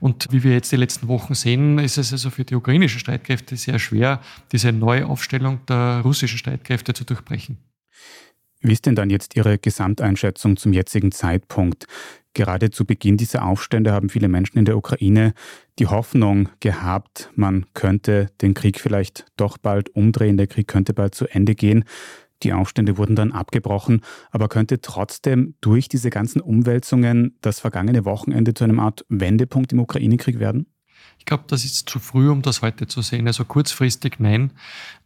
Und 0.00 0.28
wie 0.30 0.42
wir 0.42 0.52
jetzt 0.52 0.70
die 0.70 0.76
letzten 0.76 1.08
Wochen 1.08 1.34
sehen, 1.34 1.78
ist 1.78 1.96
es 1.96 2.12
also 2.12 2.30
für 2.30 2.44
die 2.44 2.54
ukrainischen 2.54 3.00
Streitkräfte 3.00 3.56
sehr 3.56 3.78
schwer, 3.78 4.20
diese 4.52 4.72
Neuaufstellung 4.72 5.60
der 5.66 6.02
russischen 6.04 6.38
Streitkräfte 6.38 6.92
zu 6.92 7.04
durchbrechen. 7.04 7.58
Wie 8.60 8.72
ist 8.72 8.86
denn 8.86 8.94
dann 8.94 9.10
jetzt 9.10 9.36
Ihre 9.36 9.58
Gesamteinschätzung 9.58 10.56
zum 10.56 10.72
jetzigen 10.72 11.12
Zeitpunkt? 11.12 11.86
Gerade 12.34 12.70
zu 12.70 12.84
Beginn 12.84 13.16
dieser 13.16 13.44
Aufstände 13.44 13.92
haben 13.92 14.08
viele 14.08 14.28
Menschen 14.28 14.58
in 14.58 14.64
der 14.64 14.76
Ukraine 14.76 15.34
die 15.78 15.86
Hoffnung 15.86 16.48
gehabt, 16.58 17.30
man 17.36 17.66
könnte 17.74 18.28
den 18.42 18.54
Krieg 18.54 18.80
vielleicht 18.80 19.26
doch 19.36 19.56
bald 19.56 19.90
umdrehen, 19.90 20.36
der 20.36 20.48
Krieg 20.48 20.66
könnte 20.66 20.94
bald 20.94 21.14
zu 21.14 21.26
Ende 21.26 21.54
gehen. 21.54 21.84
Die 22.42 22.52
Aufstände 22.52 22.98
wurden 22.98 23.16
dann 23.16 23.32
abgebrochen, 23.32 24.02
aber 24.30 24.48
könnte 24.48 24.80
trotzdem 24.80 25.54
durch 25.60 25.88
diese 25.88 26.10
ganzen 26.10 26.40
Umwälzungen 26.40 27.38
das 27.40 27.60
vergangene 27.60 28.04
Wochenende 28.04 28.52
zu 28.52 28.64
einem 28.64 28.80
Art 28.80 29.06
Wendepunkt 29.08 29.72
im 29.72 29.78
Ukraine-Krieg 29.78 30.40
werden? 30.40 30.66
Ich 31.18 31.26
glaube, 31.26 31.44
das 31.46 31.64
ist 31.64 31.88
zu 31.88 32.00
früh, 32.00 32.28
um 32.28 32.42
das 32.42 32.60
heute 32.60 32.86
zu 32.86 33.00
sehen. 33.00 33.26
Also 33.26 33.44
kurzfristig 33.44 34.16
nein. 34.18 34.52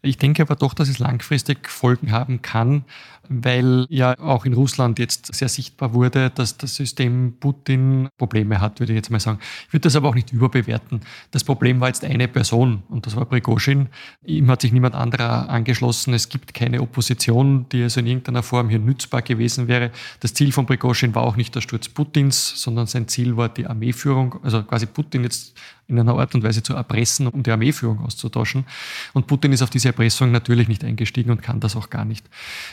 Ich 0.02 0.16
denke 0.16 0.42
aber 0.42 0.56
doch, 0.56 0.74
dass 0.74 0.88
es 0.88 0.98
langfristig 0.98 1.68
Folgen 1.68 2.10
haben 2.10 2.42
kann, 2.42 2.84
weil 3.28 3.86
ja 3.88 4.18
auch 4.18 4.44
in 4.44 4.52
Russland 4.52 4.98
jetzt 4.98 5.34
sehr 5.34 5.48
sichtbar 5.48 5.94
wurde, 5.94 6.30
dass 6.30 6.56
das 6.56 6.74
System 6.74 7.34
Putin 7.38 8.08
Probleme 8.18 8.60
hat, 8.60 8.80
würde 8.80 8.92
ich 8.92 8.96
jetzt 8.96 9.10
mal 9.10 9.20
sagen. 9.20 9.38
Ich 9.66 9.72
würde 9.72 9.82
das 9.82 9.96
aber 9.96 10.08
auch 10.08 10.14
nicht 10.14 10.32
überbewerten. 10.32 11.00
Das 11.30 11.44
Problem 11.44 11.80
war 11.80 11.88
jetzt 11.88 12.04
eine 12.04 12.28
Person 12.28 12.82
und 12.88 13.06
das 13.06 13.16
war 13.16 13.24
Prigozhin. 13.24 13.88
Ihm 14.24 14.50
hat 14.50 14.62
sich 14.62 14.72
niemand 14.72 14.94
anderer 14.94 15.48
angeschlossen. 15.48 16.14
Es 16.14 16.28
gibt 16.28 16.54
keine 16.54 16.80
Opposition, 16.80 17.66
die 17.70 17.82
also 17.82 18.00
in 18.00 18.06
irgendeiner 18.06 18.42
Form 18.42 18.68
hier 18.68 18.78
nützbar 18.78 19.22
gewesen 19.22 19.68
wäre. 19.68 19.90
Das 20.20 20.34
Ziel 20.34 20.52
von 20.52 20.66
Prigozhin 20.66 21.14
war 21.14 21.22
auch 21.22 21.36
nicht 21.36 21.54
der 21.54 21.60
Sturz 21.60 21.88
Putins, 21.88 22.62
sondern 22.62 22.86
sein 22.86 23.08
Ziel 23.08 23.36
war 23.36 23.48
die 23.48 23.66
Armeeführung, 23.66 24.36
also 24.42 24.62
quasi 24.62 24.86
Putin 24.86 25.24
jetzt 25.24 25.54
in 25.88 25.98
einer 25.98 26.14
Art 26.18 26.34
und 26.34 26.42
Weise 26.42 26.62
zu 26.62 26.74
erpressen, 26.74 27.26
um 27.26 27.42
die 27.42 27.50
Armeeführung 27.50 28.00
auszutauschen. 28.00 28.66
Und 29.14 29.26
Putin 29.26 29.52
ist 29.52 29.62
auf 29.62 29.70
diese 29.70 29.88
Erpressung 29.88 30.30
natürlich 30.30 30.68
nicht 30.68 30.84
eingestiegen 30.84 31.30
und 31.30 31.42
kann 31.42 31.60
das 31.60 31.76
auch 31.76 31.88
gar 31.88 32.04
nicht. 32.04 32.28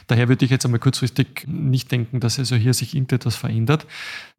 Daher 0.08 0.28
würde 0.28 0.44
ich 0.46 0.52
jetzt 0.52 0.66
einmal 0.66 0.80
kurzfristig 0.80 1.46
nicht 1.48 1.92
denken, 1.92 2.20
dass 2.20 2.40
also 2.40 2.56
hier 2.56 2.74
sich 2.74 2.94
irgendetwas 2.94 3.36
verändert. 3.36 3.86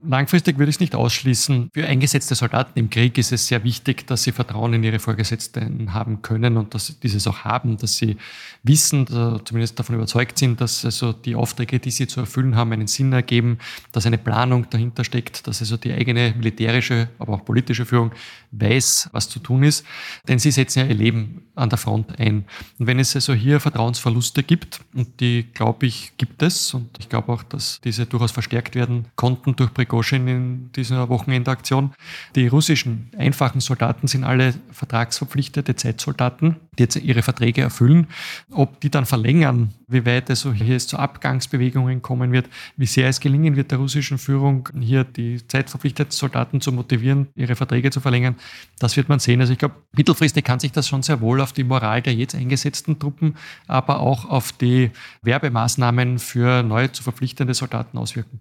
Langfristig 0.07 0.59
würde 0.59 0.71
ich 0.71 0.77
es 0.77 0.81
nicht 0.81 0.95
ausschließen. 0.95 1.71
Für 1.73 1.87
eingesetzte 1.87 2.35
Soldaten 2.35 2.79
im 2.79 2.91
Krieg 2.91 3.17
ist 3.19 3.33
es 3.33 3.47
sehr 3.47 3.65
wichtig, 3.65 4.07
dass 4.07 4.23
sie 4.23 4.33
Vertrauen 4.33 4.75
in 4.75 4.85
ihre 4.85 4.99
Vorgesetzten 4.99 5.95
haben 5.95 6.23
können 6.23 6.57
und 6.57 6.75
dass 6.75 6.87
sie 6.89 6.95
dieses 7.03 7.27
auch 7.27 7.45
haben, 7.45 7.77
dass 7.79 7.97
sie 7.97 8.17
wissen, 8.63 9.07
zumindest 9.45 9.79
davon 9.79 9.97
überzeugt 9.97 10.39
sind, 10.39 10.61
dass 10.61 10.85
also 10.85 11.13
die 11.13 11.35
Aufträge, 11.35 11.79
die 11.79 11.91
sie 11.91 12.07
zu 12.07 12.21
erfüllen 12.21 12.57
haben, 12.57 12.73
einen 12.73 12.87
Sinn 12.87 13.13
ergeben, 13.13 13.59
dass 13.93 14.07
eine 14.07 14.19
Planung 14.19 14.69
dahinter 14.71 15.05
steckt, 15.05 15.47
dass 15.47 15.61
also 15.61 15.77
die 15.77 15.93
eigene 15.93 16.35
militärische, 16.37 17.09
aber 17.19 17.35
auch 17.35 17.45
politische 17.45 17.87
Führung 17.87 18.13
weiß, 18.53 19.11
was 19.13 19.29
zu 19.29 19.39
tun 19.39 19.63
ist, 19.63 19.85
denn 20.29 20.39
sie 20.39 20.51
setzen 20.51 20.81
ja 20.81 20.87
ihr 20.87 20.95
Leben 20.95 21.43
an 21.55 21.69
der 21.69 21.79
Front 21.79 22.19
ein. 22.19 22.45
Und 22.79 22.87
wenn 22.87 22.99
es 22.99 23.15
also 23.15 23.35
hier 23.35 23.61
Vertrauensverluste 23.61 24.43
gibt, 24.43 24.81
und 24.95 25.21
die 25.21 25.47
glaube 25.55 25.87
ich 25.87 25.96
gibt 26.17 26.43
es, 26.43 26.75
und 26.75 26.91
ich 26.99 27.09
glaube 27.09 27.33
auch, 27.33 27.43
dass 27.43 27.81
diese 27.83 28.07
durchaus 28.07 28.33
verstärkt 28.33 28.75
werden 28.75 29.07
konnten 29.17 29.57
durch 29.57 29.73
Prigozhin 29.73 30.29
in 30.29 30.73
dieser 30.73 31.09
Wochenendaktion, 31.09 31.95
die 32.35 32.47
russischen 32.47 33.11
einfachen 33.17 33.61
Soldaten 33.61 34.07
sind 34.07 34.25
alle 34.25 34.55
vertragsverpflichtete 34.73 35.77
Zeitsoldaten, 35.77 36.57
die 36.79 36.85
jetzt 36.85 36.97
ihre 36.97 37.23
Verträge 37.23 37.63
erfüllen. 37.63 38.07
Ob 38.51 38.81
die 38.81 38.91
dann 38.91 39.07
verlängern, 39.07 39.75
wie 39.89 40.05
weit 40.05 40.31
also 40.31 40.53
hier 40.53 40.77
es 40.77 40.87
zu 40.87 40.99
Abgangsbewegungen 40.99 42.03
kommen 42.03 42.33
wird, 42.33 42.49
wie 42.77 42.87
sehr 42.87 43.09
es 43.09 43.21
gelingen 43.21 43.57
wird 43.57 43.71
der 43.71 43.79
russischen 43.79 44.19
Führung, 44.19 44.69
hier 44.81 45.05
die 45.05 45.47
zeitverpflichteten 45.47 46.13
Soldaten 46.13 46.61
zu 46.61 46.73
motivieren, 46.73 47.29
ihre 47.35 47.57
Verträge 47.57 47.91
zu 47.91 48.01
verlängern, 48.01 48.37
das 48.79 48.97
wird 48.97 49.09
man 49.09 49.19
sehen. 49.19 49.41
Also 49.41 49.53
ich 49.53 49.59
glaube, 49.59 49.77
mittelfristig 49.97 50.45
kann 50.45 50.61
sich 50.61 50.73
das 50.73 50.89
schon 50.89 51.03
sehr 51.03 51.21
wohl 51.21 51.41
auf 51.41 51.53
die 51.53 51.65
Moral 51.65 52.03
der 52.03 52.15
jetzt 52.15 52.35
eingesetzten 52.35 52.99
Truppen, 52.99 53.37
aber 53.67 54.01
auch 54.01 54.25
auf 54.29 54.53
die 54.53 54.91
Werbemaßnahmen 55.23 56.19
für 56.19 56.63
neu 56.63 56.89
zu 56.89 57.03
verpflichtende 57.03 57.55
Soldaten 57.55 57.99
auswirken. 57.99 58.41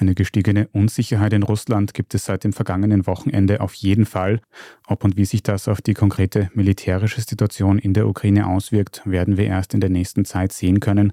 Eine 0.00 0.14
gestiegene 0.14 0.68
Unsicherheit 0.68 1.32
in 1.32 1.42
Russland 1.42 1.92
gibt 1.92 2.14
es 2.14 2.24
seit 2.24 2.44
dem 2.44 2.52
vergangenen 2.52 3.08
Wochenende 3.08 3.60
auf 3.60 3.74
jeden 3.74 4.06
Fall. 4.06 4.40
Ob 4.86 5.02
und 5.02 5.16
wie 5.16 5.24
sich 5.24 5.42
das 5.42 5.66
auf 5.66 5.82
die 5.82 5.94
konkrete 5.94 6.52
militärische 6.54 7.20
Situation 7.20 7.80
in 7.80 7.94
der 7.94 8.06
Ukraine 8.06 8.46
auswirkt, 8.46 9.02
werden 9.06 9.36
wir 9.36 9.46
erst 9.46 9.74
in 9.74 9.80
der 9.80 9.90
nächsten 9.90 10.24
Zeit 10.24 10.52
sehen 10.52 10.78
können. 10.78 11.12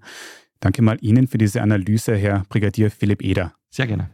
Danke 0.59 0.83
mal 0.83 0.99
Ihnen 1.01 1.27
für 1.27 1.39
diese 1.39 1.63
Analyse, 1.63 2.15
Herr 2.15 2.43
Brigadier 2.47 2.91
Philipp 2.91 3.23
Eder. 3.23 3.53
Sehr 3.71 3.87
gerne. 3.87 4.11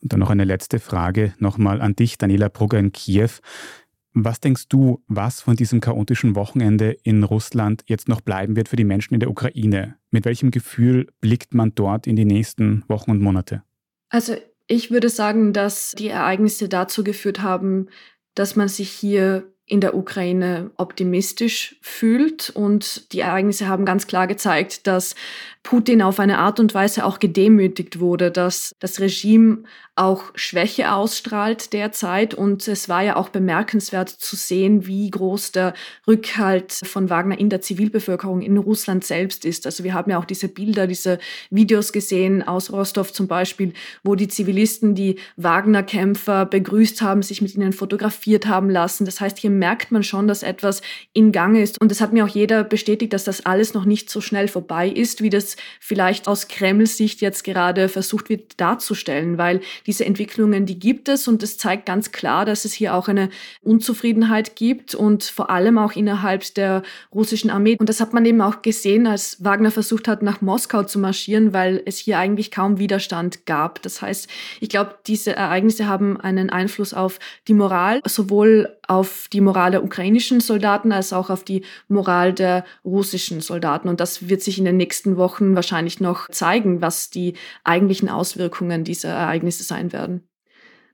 Und 0.00 0.14
dann 0.14 0.20
noch 0.20 0.30
eine 0.30 0.44
letzte 0.44 0.78
Frage 0.78 1.34
nochmal 1.38 1.82
an 1.82 1.94
dich, 1.94 2.16
Daniela 2.16 2.48
Brugger 2.48 2.78
in 2.78 2.92
Kiew. 2.92 3.28
Was 4.14 4.40
denkst 4.40 4.68
du, 4.70 5.04
was 5.08 5.42
von 5.42 5.56
diesem 5.56 5.82
chaotischen 5.82 6.36
Wochenende 6.36 6.92
in 7.02 7.22
Russland 7.22 7.82
jetzt 7.84 8.08
noch 8.08 8.22
bleiben 8.22 8.56
wird 8.56 8.70
für 8.70 8.76
die 8.76 8.84
Menschen 8.84 9.12
in 9.12 9.20
der 9.20 9.30
Ukraine? 9.30 9.96
Mit 10.10 10.24
welchem 10.24 10.50
Gefühl 10.50 11.08
blickt 11.20 11.52
man 11.52 11.74
dort 11.74 12.06
in 12.06 12.16
die 12.16 12.24
nächsten 12.24 12.82
Wochen 12.88 13.10
und 13.10 13.20
Monate? 13.20 13.62
Also 14.10 14.36
ich 14.66 14.90
würde 14.90 15.08
sagen, 15.08 15.52
dass 15.52 15.92
die 15.92 16.08
Ereignisse 16.08 16.68
dazu 16.68 17.02
geführt 17.02 17.40
haben, 17.40 17.88
dass 18.34 18.56
man 18.56 18.68
sich 18.68 18.90
hier 18.90 19.49
in 19.70 19.80
der 19.80 19.94
Ukraine 19.94 20.72
optimistisch 20.76 21.76
fühlt. 21.80 22.50
Und 22.50 23.12
die 23.12 23.20
Ereignisse 23.20 23.68
haben 23.68 23.84
ganz 23.84 24.08
klar 24.08 24.26
gezeigt, 24.26 24.88
dass 24.88 25.14
Putin 25.62 26.02
auf 26.02 26.18
eine 26.18 26.38
Art 26.38 26.58
und 26.58 26.74
Weise 26.74 27.04
auch 27.04 27.18
gedemütigt 27.18 28.00
wurde, 28.00 28.30
dass 28.30 28.72
das 28.80 28.98
Regime 28.98 29.58
auch 29.94 30.24
Schwäche 30.34 30.92
ausstrahlt 30.92 31.74
derzeit. 31.74 32.32
Und 32.32 32.66
es 32.66 32.88
war 32.88 33.02
ja 33.02 33.16
auch 33.16 33.28
bemerkenswert 33.28 34.08
zu 34.08 34.34
sehen, 34.34 34.86
wie 34.86 35.10
groß 35.10 35.52
der 35.52 35.74
Rückhalt 36.06 36.72
von 36.72 37.10
Wagner 37.10 37.38
in 37.38 37.50
der 37.50 37.60
Zivilbevölkerung 37.60 38.40
in 38.40 38.56
Russland 38.56 39.04
selbst 39.04 39.44
ist. 39.44 39.66
Also 39.66 39.84
wir 39.84 39.92
haben 39.92 40.10
ja 40.10 40.18
auch 40.18 40.24
diese 40.24 40.48
Bilder, 40.48 40.86
diese 40.86 41.18
Videos 41.50 41.92
gesehen 41.92 42.42
aus 42.42 42.72
Rostov 42.72 43.12
zum 43.12 43.28
Beispiel, 43.28 43.74
wo 44.02 44.14
die 44.14 44.28
Zivilisten 44.28 44.94
die 44.94 45.16
Wagner-Kämpfer 45.36 46.46
begrüßt 46.46 47.02
haben, 47.02 47.22
sich 47.22 47.42
mit 47.42 47.54
ihnen 47.54 47.74
fotografiert 47.74 48.46
haben 48.46 48.70
lassen. 48.70 49.04
Das 49.04 49.20
heißt, 49.20 49.38
hier 49.38 49.50
merkt 49.60 49.92
man 49.92 50.02
schon, 50.02 50.26
dass 50.26 50.42
etwas 50.42 50.82
in 51.12 51.30
Gange 51.30 51.62
ist. 51.62 51.80
Und 51.80 51.92
es 51.92 52.00
hat 52.00 52.12
mir 52.12 52.24
auch 52.24 52.28
jeder 52.28 52.64
bestätigt, 52.64 53.12
dass 53.12 53.22
das 53.22 53.46
alles 53.46 53.74
noch 53.74 53.84
nicht 53.84 54.10
so 54.10 54.20
schnell 54.20 54.48
vorbei 54.48 54.88
ist, 54.88 55.22
wie 55.22 55.30
das 55.30 55.56
vielleicht 55.78 56.26
aus 56.26 56.48
Kremls 56.48 56.96
Sicht 56.96 57.20
jetzt 57.20 57.44
gerade 57.44 57.88
versucht 57.88 58.28
wird 58.28 58.60
darzustellen, 58.60 59.38
weil 59.38 59.60
diese 59.86 60.04
Entwicklungen, 60.04 60.66
die 60.66 60.80
gibt 60.80 61.08
es 61.08 61.28
und 61.28 61.42
es 61.44 61.58
zeigt 61.58 61.86
ganz 61.86 62.10
klar, 62.10 62.44
dass 62.44 62.64
es 62.64 62.72
hier 62.72 62.94
auch 62.94 63.06
eine 63.06 63.28
Unzufriedenheit 63.62 64.56
gibt 64.56 64.94
und 64.94 65.22
vor 65.24 65.50
allem 65.50 65.78
auch 65.78 65.92
innerhalb 65.92 66.54
der 66.54 66.82
russischen 67.14 67.50
Armee. 67.50 67.76
Und 67.78 67.88
das 67.88 68.00
hat 68.00 68.12
man 68.12 68.24
eben 68.24 68.40
auch 68.40 68.62
gesehen, 68.62 69.06
als 69.06 69.44
Wagner 69.44 69.70
versucht 69.70 70.08
hat, 70.08 70.22
nach 70.22 70.40
Moskau 70.40 70.82
zu 70.82 70.98
marschieren, 70.98 71.52
weil 71.52 71.82
es 71.84 71.98
hier 71.98 72.18
eigentlich 72.18 72.50
kaum 72.50 72.78
Widerstand 72.78 73.46
gab. 73.46 73.82
Das 73.82 74.00
heißt, 74.00 74.28
ich 74.60 74.70
glaube, 74.70 74.96
diese 75.06 75.36
Ereignisse 75.36 75.86
haben 75.86 76.18
einen 76.18 76.48
Einfluss 76.48 76.94
auf 76.94 77.18
die 77.46 77.54
Moral, 77.54 78.00
sowohl 78.06 78.76
auf 78.88 79.28
die 79.32 79.40
Moral 79.40 79.49
der 79.52 79.84
ukrainischen 79.84 80.40
Soldaten 80.40 80.92
als 80.92 81.12
auch 81.12 81.30
auf 81.30 81.44
die 81.44 81.64
Moral 81.88 82.32
der 82.32 82.64
russischen 82.84 83.40
Soldaten. 83.40 83.88
Und 83.88 84.00
das 84.00 84.28
wird 84.28 84.42
sich 84.42 84.58
in 84.58 84.64
den 84.64 84.76
nächsten 84.76 85.16
Wochen 85.16 85.54
wahrscheinlich 85.54 86.00
noch 86.00 86.28
zeigen, 86.30 86.80
was 86.80 87.10
die 87.10 87.34
eigentlichen 87.64 88.08
Auswirkungen 88.08 88.84
dieser 88.84 89.10
Ereignisse 89.10 89.64
sein 89.64 89.92
werden. 89.92 90.29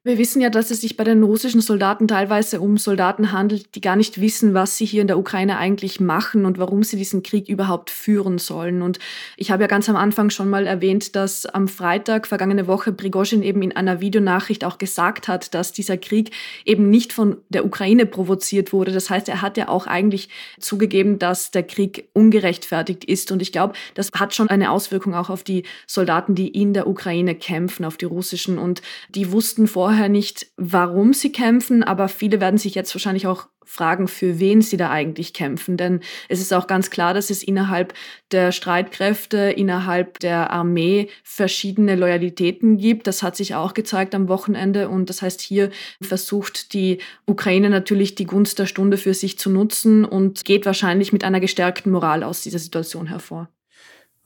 Wir 0.06 0.18
wissen 0.18 0.40
ja, 0.40 0.50
dass 0.50 0.70
es 0.70 0.82
sich 0.82 0.96
bei 0.96 1.02
den 1.02 1.24
russischen 1.24 1.60
Soldaten 1.60 2.06
teilweise 2.06 2.60
um 2.60 2.78
Soldaten 2.78 3.32
handelt, 3.32 3.74
die 3.74 3.80
gar 3.80 3.96
nicht 3.96 4.20
wissen, 4.20 4.54
was 4.54 4.76
sie 4.76 4.84
hier 4.86 5.00
in 5.00 5.08
der 5.08 5.18
Ukraine 5.18 5.58
eigentlich 5.58 5.98
machen 5.98 6.44
und 6.44 6.60
warum 6.60 6.84
sie 6.84 6.96
diesen 6.96 7.24
Krieg 7.24 7.48
überhaupt 7.48 7.90
führen 7.90 8.38
sollen. 8.38 8.82
Und 8.82 9.00
ich 9.36 9.50
habe 9.50 9.64
ja 9.64 9.66
ganz 9.66 9.88
am 9.88 9.96
Anfang 9.96 10.30
schon 10.30 10.48
mal 10.48 10.68
erwähnt, 10.68 11.16
dass 11.16 11.44
am 11.44 11.66
Freitag 11.66 12.28
vergangene 12.28 12.68
Woche 12.68 12.92
Prigozhin 12.92 13.42
eben 13.42 13.62
in 13.62 13.74
einer 13.74 14.00
Videonachricht 14.00 14.64
auch 14.64 14.78
gesagt 14.78 15.26
hat, 15.26 15.54
dass 15.54 15.72
dieser 15.72 15.96
Krieg 15.96 16.30
eben 16.64 16.88
nicht 16.88 17.12
von 17.12 17.38
der 17.48 17.66
Ukraine 17.66 18.06
provoziert 18.06 18.72
wurde. 18.72 18.92
Das 18.92 19.10
heißt, 19.10 19.28
er 19.28 19.42
hat 19.42 19.56
ja 19.56 19.66
auch 19.68 19.88
eigentlich 19.88 20.28
zugegeben, 20.60 21.18
dass 21.18 21.50
der 21.50 21.64
Krieg 21.64 22.08
ungerechtfertigt 22.12 23.04
ist. 23.04 23.32
Und 23.32 23.42
ich 23.42 23.50
glaube, 23.50 23.74
das 23.94 24.12
hat 24.12 24.36
schon 24.36 24.50
eine 24.50 24.70
Auswirkung 24.70 25.16
auch 25.16 25.30
auf 25.30 25.42
die 25.42 25.64
Soldaten, 25.88 26.36
die 26.36 26.46
in 26.46 26.74
der 26.74 26.86
Ukraine 26.86 27.34
kämpfen, 27.34 27.84
auf 27.84 27.96
die 27.96 28.04
russischen. 28.04 28.56
Und 28.56 28.82
die 29.08 29.32
wussten 29.32 29.66
vorher, 29.66 29.95
vorher 29.96 30.10
nicht, 30.10 30.48
warum 30.58 31.14
sie 31.14 31.32
kämpfen, 31.32 31.82
aber 31.82 32.10
viele 32.10 32.38
werden 32.38 32.58
sich 32.58 32.74
jetzt 32.74 32.94
wahrscheinlich 32.94 33.26
auch 33.26 33.48
fragen, 33.64 34.08
für 34.08 34.38
wen 34.38 34.60
sie 34.60 34.76
da 34.76 34.90
eigentlich 34.90 35.32
kämpfen. 35.32 35.78
Denn 35.78 36.00
es 36.28 36.38
ist 36.38 36.52
auch 36.52 36.66
ganz 36.66 36.90
klar, 36.90 37.14
dass 37.14 37.30
es 37.30 37.42
innerhalb 37.42 37.94
der 38.30 38.52
Streitkräfte, 38.52 39.38
innerhalb 39.38 40.18
der 40.18 40.50
Armee 40.50 41.08
verschiedene 41.24 41.96
Loyalitäten 41.96 42.76
gibt. 42.76 43.06
Das 43.06 43.22
hat 43.22 43.36
sich 43.36 43.54
auch 43.54 43.72
gezeigt 43.72 44.14
am 44.14 44.28
Wochenende. 44.28 44.90
Und 44.90 45.08
das 45.08 45.22
heißt, 45.22 45.40
hier 45.40 45.70
versucht 46.02 46.74
die 46.74 46.98
Ukraine 47.24 47.70
natürlich 47.70 48.14
die 48.14 48.26
Gunst 48.26 48.58
der 48.58 48.66
Stunde 48.66 48.98
für 48.98 49.14
sich 49.14 49.38
zu 49.38 49.48
nutzen 49.48 50.04
und 50.04 50.44
geht 50.44 50.66
wahrscheinlich 50.66 51.14
mit 51.14 51.24
einer 51.24 51.40
gestärkten 51.40 51.90
Moral 51.90 52.22
aus 52.22 52.42
dieser 52.42 52.58
Situation 52.58 53.06
hervor. 53.06 53.48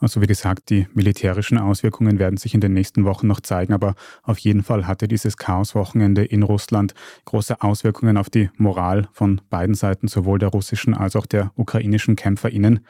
Also 0.01 0.23
wie 0.23 0.27
gesagt, 0.27 0.71
die 0.71 0.87
militärischen 0.95 1.59
Auswirkungen 1.59 2.19
werden 2.19 2.39
sich 2.39 2.55
in 2.55 2.63
den 2.63 2.73
nächsten 2.73 3.05
Wochen 3.05 3.27
noch 3.27 3.41
zeigen, 3.41 3.75
aber 3.75 3.95
auf 4.23 4.39
jeden 4.39 4.63
Fall 4.63 4.87
hatte 4.87 5.07
dieses 5.07 5.37
Chaoswochenende 5.37 6.25
in 6.25 6.43
Russland 6.43 6.95
große 7.27 7.61
Auswirkungen 7.61 8.17
auf 8.17 8.31
die 8.31 8.49
Moral 8.57 9.09
von 9.13 9.43
beiden 9.51 9.75
Seiten, 9.75 10.09
sowohl 10.09 10.39
der 10.39 10.49
russischen 10.49 10.95
als 10.95 11.17
auch 11.17 11.27
der 11.27 11.53
ukrainischen 11.55 12.17
Kämpferinnen. 12.17 12.81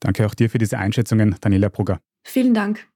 Danke 0.00 0.26
auch 0.26 0.34
dir 0.34 0.50
für 0.50 0.58
diese 0.58 0.78
Einschätzungen, 0.78 1.36
Daniela 1.40 1.68
Brugger. 1.68 2.00
Vielen 2.24 2.52
Dank. 2.52 2.88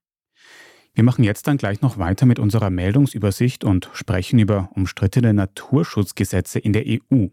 Wir 0.93 1.05
machen 1.05 1.23
jetzt 1.23 1.47
dann 1.47 1.55
gleich 1.55 1.79
noch 1.79 1.97
weiter 1.97 2.25
mit 2.25 2.39
unserer 2.39 2.69
Meldungsübersicht 2.69 3.63
und 3.63 3.89
sprechen 3.93 4.39
über 4.39 4.69
umstrittene 4.75 5.33
Naturschutzgesetze 5.33 6.59
in 6.59 6.73
der 6.73 6.83
EU. 6.85 7.27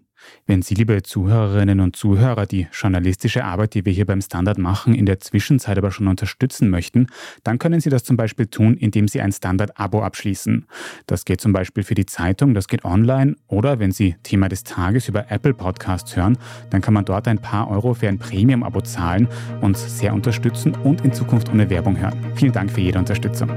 Wenn 0.46 0.62
Sie, 0.62 0.74
liebe 0.74 1.02
Zuhörerinnen 1.02 1.80
und 1.80 1.96
Zuhörer, 1.96 2.46
die 2.46 2.68
journalistische 2.72 3.44
Arbeit, 3.44 3.74
die 3.74 3.84
wir 3.84 3.92
hier 3.92 4.06
beim 4.06 4.20
Standard 4.20 4.58
machen, 4.58 4.94
in 4.94 5.06
der 5.06 5.20
Zwischenzeit 5.20 5.78
aber 5.78 5.90
schon 5.90 6.08
unterstützen 6.08 6.70
möchten, 6.70 7.08
dann 7.44 7.58
können 7.58 7.80
Sie 7.80 7.90
das 7.90 8.04
zum 8.04 8.16
Beispiel 8.16 8.46
tun, 8.46 8.76
indem 8.76 9.08
Sie 9.08 9.20
ein 9.20 9.32
Standard-Abo 9.32 10.02
abschließen. 10.02 10.66
Das 11.06 11.24
geht 11.24 11.40
zum 11.40 11.52
Beispiel 11.52 11.84
für 11.84 11.94
die 11.94 12.06
Zeitung, 12.06 12.54
das 12.54 12.68
geht 12.68 12.84
online 12.84 13.36
oder 13.46 13.78
wenn 13.78 13.92
Sie 13.92 14.16
Thema 14.22 14.48
des 14.48 14.64
Tages 14.64 15.08
über 15.08 15.30
Apple 15.30 15.54
Podcasts 15.54 16.16
hören, 16.16 16.38
dann 16.70 16.80
kann 16.80 16.94
man 16.94 17.04
dort 17.04 17.28
ein 17.28 17.38
paar 17.38 17.70
Euro 17.70 17.94
für 17.94 18.08
ein 18.08 18.18
Premium-Abo 18.18 18.80
zahlen, 18.82 19.28
uns 19.60 19.98
sehr 19.98 20.14
unterstützen 20.14 20.74
und 20.74 21.04
in 21.04 21.12
Zukunft 21.12 21.50
ohne 21.50 21.70
Werbung 21.70 21.98
hören. 21.98 22.18
Vielen 22.34 22.52
Dank 22.52 22.70
für 22.70 22.80
jede 22.80 22.98
Unterstützung. 22.98 23.50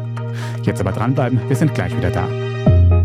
Jetzt 0.64 0.82
aber 0.82 0.92
dranbleiben, 0.92 1.40
wir 1.48 1.56
sind 1.56 1.74
gleich 1.74 1.96
wieder 1.96 2.12
da. 2.12 3.01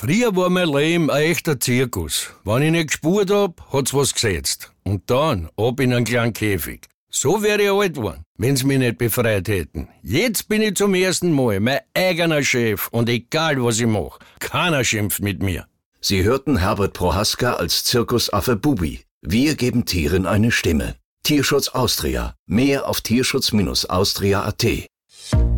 Früher 0.00 0.34
war 0.34 0.48
mein 0.48 0.66
Leben 0.66 1.10
ein 1.10 1.24
echter 1.24 1.60
Zirkus. 1.60 2.30
Wenn 2.42 2.62
ich 2.62 2.70
nicht 2.70 2.86
gespurt 2.86 3.30
hab, 3.30 3.70
hat's 3.70 3.92
was 3.92 4.14
gesetzt. 4.14 4.72
Und 4.82 5.10
dann 5.10 5.50
ab 5.58 5.78
in 5.78 5.92
einen 5.92 6.06
kleinen 6.06 6.32
Käfig. 6.32 6.86
So 7.10 7.42
wäre 7.42 7.60
ich 7.60 7.70
alt 7.70 7.96
geworden, 7.96 8.22
wenn's 8.38 8.64
mich 8.64 8.78
nicht 8.78 8.96
befreit 8.96 9.46
hätten. 9.48 9.88
Jetzt 10.02 10.48
bin 10.48 10.62
ich 10.62 10.76
zum 10.76 10.94
ersten 10.94 11.32
Mal 11.32 11.60
mein 11.60 11.80
eigener 11.92 12.42
Chef 12.42 12.88
und 12.88 13.10
egal 13.10 13.62
was 13.62 13.78
ich 13.78 13.86
mach, 13.86 14.18
keiner 14.38 14.84
schimpft 14.84 15.20
mit 15.20 15.42
mir. 15.42 15.66
Sie 16.00 16.24
hörten 16.24 16.56
Herbert 16.56 16.94
Prohaska 16.94 17.56
als 17.56 17.84
Zirkusaffe 17.84 18.56
Bubi. 18.56 19.02
Wir 19.20 19.54
geben 19.54 19.84
Tieren 19.84 20.24
eine 20.24 20.50
Stimme. 20.50 20.94
Tierschutz 21.24 21.68
Austria. 21.68 22.34
Mehr 22.46 22.88
auf 22.88 23.02
tierschutz-austria.at. 23.02 24.89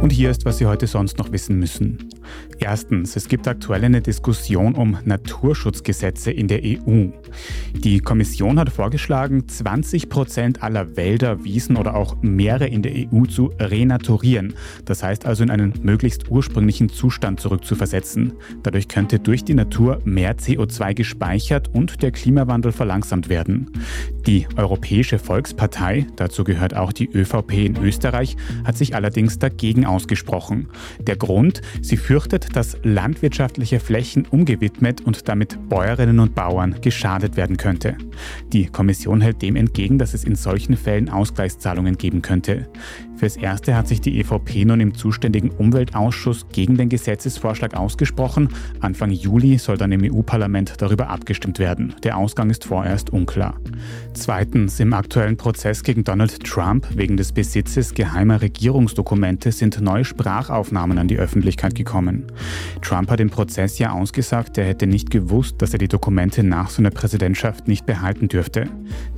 Und 0.02 0.10
hier 0.10 0.30
ist, 0.30 0.44
was 0.44 0.58
Sie 0.58 0.66
heute 0.66 0.88
sonst 0.88 1.18
noch 1.18 1.30
wissen 1.30 1.60
müssen. 1.60 2.08
Erstens, 2.58 3.14
es 3.14 3.28
gibt 3.28 3.46
aktuell 3.46 3.84
eine 3.84 4.02
Diskussion 4.02 4.74
um 4.74 4.98
Naturschutzgesetze 5.04 6.32
in 6.32 6.48
der 6.48 6.60
EU. 6.64 7.06
Die 7.72 8.00
Kommission 8.00 8.58
hat 8.58 8.70
vorgeschlagen, 8.70 9.48
20 9.48 10.08
Prozent 10.08 10.62
aller 10.62 10.96
Wälder, 10.96 11.44
Wiesen 11.44 11.76
oder 11.76 11.94
auch 11.94 12.16
Meere 12.20 12.66
in 12.66 12.82
der 12.82 12.92
EU 12.92 13.26
zu 13.26 13.52
renaturieren. 13.60 14.54
Das 14.84 15.04
heißt 15.04 15.24
also 15.24 15.44
in 15.44 15.50
einen 15.50 15.72
möglichst 15.82 16.28
ursprünglichen 16.30 16.88
Zustand 16.88 17.38
zurückzuversetzen. 17.38 18.32
Dadurch 18.64 18.88
könnte 18.88 19.20
durch 19.20 19.44
die 19.44 19.54
Natur 19.54 20.00
mehr 20.04 20.36
CO2 20.36 20.94
gespeichert 20.94 21.70
und 21.72 22.02
der 22.02 22.10
Klimawandel 22.10 22.72
verlangsamt 22.72 23.28
werden. 23.28 23.70
Die 24.26 24.46
Europäische 24.56 25.18
Volkspartei, 25.18 26.06
dazu 26.16 26.44
gehört 26.44 26.74
auch 26.74 26.92
die 26.92 27.08
ÖVP 27.08 27.52
in 27.52 27.76
Österreich, 27.76 28.36
hat 28.64 28.76
sich 28.76 28.94
allerdings 28.94 29.38
dagegen 29.38 29.61
ausgesprochen. 29.86 30.68
Der 31.00 31.16
Grund, 31.16 31.62
sie 31.80 31.96
fürchtet, 31.96 32.56
dass 32.56 32.76
landwirtschaftliche 32.82 33.78
Flächen 33.78 34.26
umgewidmet 34.26 35.00
und 35.02 35.28
damit 35.28 35.56
Bäuerinnen 35.68 36.18
und 36.18 36.34
Bauern 36.34 36.80
geschadet 36.80 37.36
werden 37.36 37.56
könnte. 37.56 37.96
Die 38.52 38.66
Kommission 38.66 39.20
hält 39.20 39.40
dem 39.40 39.56
entgegen, 39.56 39.98
dass 39.98 40.14
es 40.14 40.24
in 40.24 40.34
solchen 40.34 40.76
Fällen 40.76 41.08
Ausgleichszahlungen 41.08 41.96
geben 41.96 42.22
könnte. 42.22 42.68
Fürs 43.22 43.36
Erste 43.36 43.76
hat 43.76 43.86
sich 43.86 44.00
die 44.00 44.18
EVP 44.18 44.64
nun 44.64 44.80
im 44.80 44.94
zuständigen 44.96 45.50
Umweltausschuss 45.50 46.48
gegen 46.50 46.76
den 46.76 46.88
Gesetzesvorschlag 46.88 47.74
ausgesprochen. 47.74 48.48
Anfang 48.80 49.12
Juli 49.12 49.58
soll 49.58 49.76
dann 49.76 49.92
im 49.92 50.02
EU-Parlament 50.12 50.74
darüber 50.78 51.08
abgestimmt 51.08 51.60
werden. 51.60 51.94
Der 52.02 52.16
Ausgang 52.16 52.50
ist 52.50 52.64
vorerst 52.64 53.10
unklar. 53.10 53.54
Zweitens, 54.12 54.80
im 54.80 54.92
aktuellen 54.92 55.36
Prozess 55.36 55.84
gegen 55.84 56.02
Donald 56.02 56.42
Trump 56.42 56.88
wegen 56.96 57.16
des 57.16 57.30
Besitzes 57.30 57.94
geheimer 57.94 58.42
Regierungsdokumente 58.42 59.52
sind 59.52 59.80
neue 59.80 60.04
Sprachaufnahmen 60.04 60.98
an 60.98 61.06
die 61.06 61.18
Öffentlichkeit 61.18 61.76
gekommen. 61.76 62.24
Trump 62.80 63.08
hat 63.08 63.20
im 63.20 63.30
Prozess 63.30 63.78
ja 63.78 63.92
ausgesagt, 63.92 64.58
er 64.58 64.64
hätte 64.64 64.88
nicht 64.88 65.12
gewusst, 65.12 65.62
dass 65.62 65.72
er 65.72 65.78
die 65.78 65.86
Dokumente 65.86 66.42
nach 66.42 66.70
seiner 66.70 66.90
Präsidentschaft 66.90 67.68
nicht 67.68 67.86
behalten 67.86 68.26
dürfte. 68.26 68.66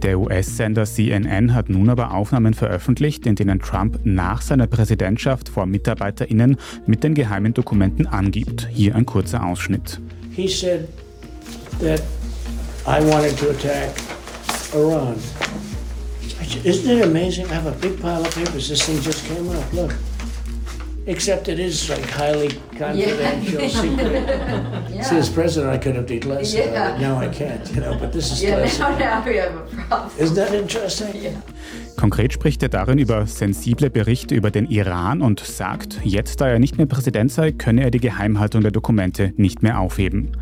Der 0.02 0.20
US-Sender 0.20 0.84
CNN 0.84 1.54
hat 1.54 1.70
nun 1.70 1.88
aber 1.88 2.12
Aufnahmen 2.12 2.52
veröffentlicht, 2.52 3.26
in 3.26 3.36
denen 3.36 3.60
Trump 3.60 3.93
nach 4.04 4.42
seiner 4.42 4.66
Präsidentschaft 4.66 5.48
vor 5.48 5.66
MitarbeiterInnen 5.66 6.56
mit 6.86 7.04
den 7.04 7.14
geheimen 7.14 7.54
Dokumenten 7.54 8.06
angibt. 8.06 8.68
Hier 8.72 8.94
ein 8.94 9.06
kurzer 9.06 9.44
Ausschnitt. 9.44 10.00
He 10.34 10.48
said 10.48 10.88
that 11.80 12.02
I 12.86 13.00
wanted 13.00 13.36
to 13.38 13.50
attack 13.50 13.90
Iran. 14.74 15.16
Isn't 16.64 16.98
it 16.98 17.04
amazing? 17.04 17.46
I 17.46 17.54
have 17.54 17.66
a 17.66 17.72
big 17.72 18.00
pile 18.00 18.20
of 18.20 18.34
papers. 18.34 18.68
This 18.68 18.82
thing 18.82 19.00
just 19.00 19.24
came 19.26 19.48
up. 19.48 19.72
Look. 19.72 19.94
Except 21.06 21.48
it 21.48 21.58
is 21.58 21.90
like 21.90 22.08
highly 22.08 22.48
confidential, 22.78 23.60
yeah. 23.60 23.68
secret. 23.68 24.28
yeah. 24.90 25.02
See, 25.08 25.16
as 25.16 25.28
president, 25.28 25.74
I 25.74 25.76
could 25.76 25.96
have 25.96 26.06
declassified 26.06 26.54
yeah. 26.54 26.94
it. 26.94 27.00
Now 27.00 27.18
I 27.18 27.28
can't, 27.28 27.70
you 27.72 27.80
know. 27.80 27.98
But 27.98 28.12
this 28.12 28.32
is 28.32 28.42
yeah. 28.42 28.64
Now, 28.78 28.98
now 28.98 29.24
we 29.24 29.36
have 29.36 29.54
a 29.54 29.84
problem. 29.84 30.10
Isn't 30.18 30.36
that 30.36 30.54
interesting? 30.54 31.14
Yeah. 31.22 31.40
Konkret 31.96 32.32
spricht 32.32 32.62
er 32.62 32.68
darin 32.68 32.98
über 32.98 33.26
sensible 33.26 33.90
Berichte 33.90 34.34
über 34.34 34.50
den 34.50 34.66
Iran 34.66 35.22
und 35.22 35.40
sagt, 35.40 36.00
jetzt 36.04 36.40
da 36.40 36.48
er 36.48 36.58
nicht 36.58 36.76
mehr 36.76 36.86
Präsident 36.86 37.30
sei, 37.30 37.52
könne 37.52 37.82
er 37.82 37.90
die 37.90 38.00
Geheimhaltung 38.00 38.62
der 38.62 38.72
Dokumente 38.72 39.32
nicht 39.36 39.62
mehr 39.62 39.78
aufheben. 39.78 40.32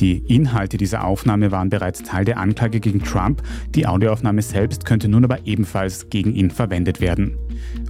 Die 0.00 0.18
Inhalte 0.28 0.76
dieser 0.76 1.04
Aufnahme 1.04 1.50
waren 1.52 1.70
bereits 1.70 2.02
Teil 2.02 2.26
der 2.26 2.38
Anklage 2.38 2.80
gegen 2.80 3.02
Trump. 3.02 3.42
Die 3.74 3.86
Audioaufnahme 3.86 4.42
selbst 4.42 4.84
könnte 4.84 5.08
nun 5.08 5.24
aber 5.24 5.46
ebenfalls 5.46 6.10
gegen 6.10 6.34
ihn 6.34 6.50
verwendet 6.50 7.00
werden. 7.00 7.38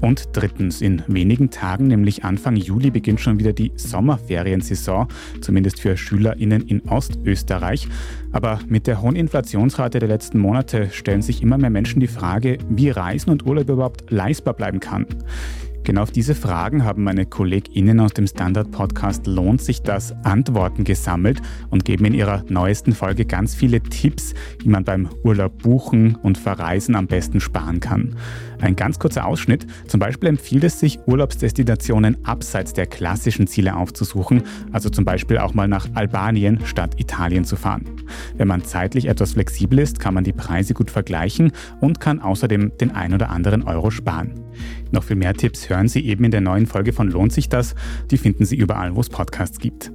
Und 0.00 0.28
drittens, 0.32 0.82
in 0.82 1.02
wenigen 1.08 1.50
Tagen, 1.50 1.88
nämlich 1.88 2.24
Anfang 2.24 2.54
Juli, 2.54 2.90
beginnt 2.90 3.20
schon 3.20 3.40
wieder 3.40 3.52
die 3.52 3.72
Sommerferiensaison, 3.74 5.08
zumindest 5.40 5.80
für 5.80 5.96
SchülerInnen 5.96 6.62
in 6.62 6.82
Ostösterreich. 6.88 7.88
Aber 8.30 8.60
mit 8.68 8.86
der 8.86 9.02
hohen 9.02 9.16
Inflationsrate 9.16 9.98
der 9.98 10.08
letzten 10.08 10.38
Monate 10.38 10.90
stellen 10.90 11.22
sich 11.22 11.42
immer 11.42 11.58
mehr 11.58 11.70
Menschen 11.70 12.00
die 12.00 12.06
Frage, 12.06 12.58
wie 12.68 12.90
Reisen 12.90 13.30
und 13.30 13.46
Urlaub 13.46 13.68
überhaupt 13.68 14.10
leistbar 14.10 14.54
bleiben 14.54 14.78
kann. 14.78 15.06
Genau 15.86 16.02
auf 16.02 16.10
diese 16.10 16.34
Fragen 16.34 16.84
haben 16.84 17.04
meine 17.04 17.26
KollegInnen 17.26 18.00
aus 18.00 18.12
dem 18.12 18.26
Standard-Podcast 18.26 19.28
Lohnt 19.28 19.62
sich 19.62 19.82
das 19.82 20.12
Antworten 20.24 20.82
gesammelt 20.82 21.40
und 21.70 21.84
geben 21.84 22.06
in 22.06 22.14
ihrer 22.14 22.42
neuesten 22.48 22.92
Folge 22.92 23.24
ganz 23.24 23.54
viele 23.54 23.80
Tipps, 23.80 24.34
wie 24.58 24.68
man 24.68 24.82
beim 24.82 25.08
Urlaub 25.22 25.62
buchen 25.62 26.16
und 26.16 26.38
verreisen 26.38 26.96
am 26.96 27.06
besten 27.06 27.38
sparen 27.38 27.78
kann. 27.78 28.16
Ein 28.60 28.76
ganz 28.76 28.98
kurzer 28.98 29.26
Ausschnitt. 29.26 29.66
Zum 29.86 30.00
Beispiel 30.00 30.28
empfiehlt 30.28 30.64
es 30.64 30.80
sich, 30.80 30.98
Urlaubsdestinationen 31.06 32.24
abseits 32.24 32.72
der 32.72 32.86
klassischen 32.86 33.46
Ziele 33.46 33.76
aufzusuchen, 33.76 34.42
also 34.72 34.88
zum 34.88 35.04
Beispiel 35.04 35.38
auch 35.38 35.54
mal 35.54 35.68
nach 35.68 35.88
Albanien 35.94 36.60
statt 36.64 36.94
Italien 36.98 37.44
zu 37.44 37.56
fahren. 37.56 37.84
Wenn 38.36 38.48
man 38.48 38.64
zeitlich 38.64 39.06
etwas 39.06 39.32
flexibel 39.32 39.78
ist, 39.78 40.00
kann 40.00 40.14
man 40.14 40.24
die 40.24 40.32
Preise 40.32 40.74
gut 40.74 40.90
vergleichen 40.90 41.52
und 41.80 42.00
kann 42.00 42.20
außerdem 42.20 42.72
den 42.80 42.94
ein 42.94 43.14
oder 43.14 43.30
anderen 43.30 43.62
Euro 43.62 43.90
sparen. 43.90 44.44
Noch 44.90 45.04
viel 45.04 45.16
mehr 45.16 45.34
Tipps 45.34 45.68
hören 45.68 45.88
Sie 45.88 46.06
eben 46.06 46.24
in 46.24 46.30
der 46.30 46.40
neuen 46.40 46.66
Folge 46.66 46.92
von 46.92 47.10
Lohnt 47.10 47.32
sich 47.32 47.48
das? 47.48 47.74
Die 48.10 48.18
finden 48.18 48.44
Sie 48.44 48.56
überall, 48.56 48.94
wo 48.94 49.00
es 49.00 49.08
Podcasts 49.08 49.58
gibt. 49.58 49.92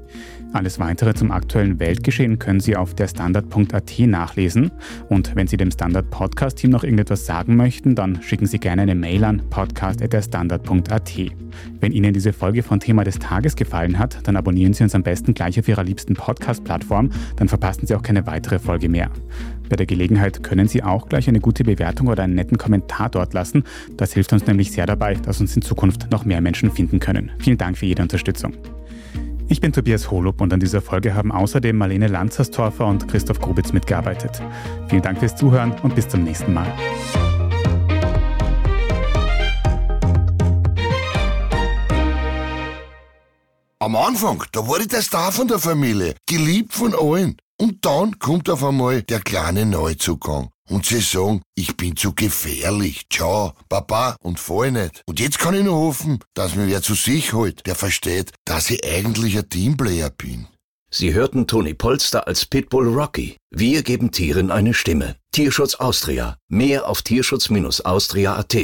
Alles 0.54 0.80
weitere 0.80 1.14
zum 1.14 1.32
aktuellen 1.32 1.80
Weltgeschehen 1.80 2.38
können 2.38 2.60
Sie 2.60 2.76
auf 2.76 2.94
der 2.94 3.08
Standard.at 3.08 4.00
nachlesen. 4.00 4.70
Und 5.08 5.34
wenn 5.36 5.48
Sie 5.48 5.56
dem 5.56 5.72
Standard 5.72 6.10
Podcast 6.10 6.58
Team 6.58 6.72
noch 6.72 6.84
irgendetwas 6.84 7.26
sagen 7.26 7.56
möchten, 7.56 7.96
dann 7.96 8.22
schicken 8.22 8.46
Sie 8.46 8.60
gerne 8.60 8.82
eine 8.82 8.96
Mail 8.96 9.24
an 9.24 9.42
podcast.derstandard.at. 9.50 11.12
Wenn 11.80 11.92
Ihnen 11.94 12.14
diese 12.14 12.34
Folge 12.34 12.64
von 12.64 12.82
Thema 12.82 13.06
des 13.06 13.18
Tages 13.20 13.56
gefallen 13.56 13.98
hat, 13.98 14.28
dann 14.28 14.36
abonnieren 14.36 14.74
Sie 14.74 14.84
uns 14.84 14.94
am 14.94 15.04
besten 15.04 15.34
gleich 15.34 15.58
auf 15.58 15.70
Ihrer 15.70 15.86
liebsten 15.86 16.16
Podcast-Plattform, 16.16 17.12
dann 17.38 17.48
verpassen 17.48 17.88
Sie 17.88 17.96
auch 17.96 18.04
keine 18.04 18.28
weitere 18.28 18.60
Folge 18.60 18.90
mehr. 18.90 19.10
Bei 19.70 19.78
der 19.78 19.86
Gelegenheit 19.86 20.44
können 20.44 20.68
Sie 20.68 20.84
auch 20.84 21.08
gleich 21.08 21.30
eine 21.30 21.40
gute 21.40 21.64
Bewertung 21.64 22.08
oder 22.08 22.24
einen 22.24 22.36
netten 22.36 22.58
Kommentar 22.58 23.10
dort 23.10 23.34
lassen. 23.34 23.64
Das 23.96 24.12
hilft 24.12 24.34
uns 24.34 24.46
nämlich 24.46 24.74
sehr 24.74 24.86
dabei, 24.86 25.14
dass 25.14 25.40
uns 25.40 25.56
in 25.56 25.62
Zukunft 25.62 26.12
noch 26.12 26.26
mehr 26.26 26.42
Menschen 26.42 26.72
finden 26.72 27.00
können. 27.00 27.32
Vielen 27.40 27.58
Dank 27.58 27.78
für 27.78 27.86
jede 27.86 28.02
Unterstützung. 28.02 28.54
Ich 29.52 29.60
bin 29.60 29.74
Tobias 29.74 30.10
Holub 30.10 30.40
und 30.40 30.54
an 30.54 30.62
dieser 30.62 30.82
Folge 30.82 31.14
haben 31.14 31.30
außerdem 31.30 31.78
Marlene 31.78 32.08
Lanzerstorfer 32.08 32.88
und 32.88 33.10
Christoph 33.10 33.42
Grubitz 33.42 33.74
mitgearbeitet. 33.74 34.42
Vielen 34.88 35.02
Dank 35.02 35.20
fürs 35.20 35.36
Zuhören 35.36 35.74
und 35.84 35.94
bis 35.94 36.08
zum 36.08 36.24
nächsten 36.24 36.54
Mal. 36.54 36.74
Am 43.80 43.98
Anfang, 43.98 44.42
da 44.54 44.62
ich 44.80 44.88
der 44.88 45.02
Star 45.02 45.34
von 45.34 45.50
der 45.50 45.60
Familie, 45.60 46.16
geliebt 46.30 46.72
von 46.72 46.96
allen. 46.98 47.36
Und 47.60 47.86
dann 47.86 48.20
kommt 48.20 48.50
auf 48.50 48.64
einmal 48.64 49.02
der 49.02 49.20
kleine 49.20 49.66
Neuzugang 49.66 50.51
und 50.69 50.86
sie 50.86 51.02
sagen, 51.02 51.41
ich 51.56 51.76
bin 51.78 51.95
zu 51.95 52.13
gefährlich. 52.13 53.04
Ciao, 53.12 53.54
Papa 53.69 54.15
und 54.21 54.39
fall 54.39 54.71
nicht. 54.71 55.02
Und 55.06 55.19
jetzt 55.19 55.39
kann 55.39 55.54
ich 55.54 55.63
nur 55.63 55.76
hoffen, 55.76 56.19
dass 56.34 56.56
mir 56.56 56.67
wer 56.67 56.82
zu 56.82 56.93
sich 56.93 57.34
holt, 57.34 57.65
der 57.65 57.76
versteht, 57.76 58.32
dass 58.45 58.69
ich 58.69 58.86
eigentlich 58.86 59.38
ein 59.38 59.50
Teamplayer 59.50 60.10
bin. 60.10 60.47
Sie 60.93 61.13
hörten 61.13 61.47
Toni 61.47 61.74
Polster 61.74 62.28
als 62.28 62.45
Pitbull 62.45 62.89
Rocky. 62.89 63.38
Wir 63.50 63.82
geben 63.82 64.12
Tieren 64.12 64.52
eine 64.52 64.74
Stimme. 64.74 65.15
Tierschutz 65.32 65.76
Austria. 65.76 66.38
Mehr 66.50 66.89
auf 66.89 67.02
tierschutz-austria.at. 67.02 68.56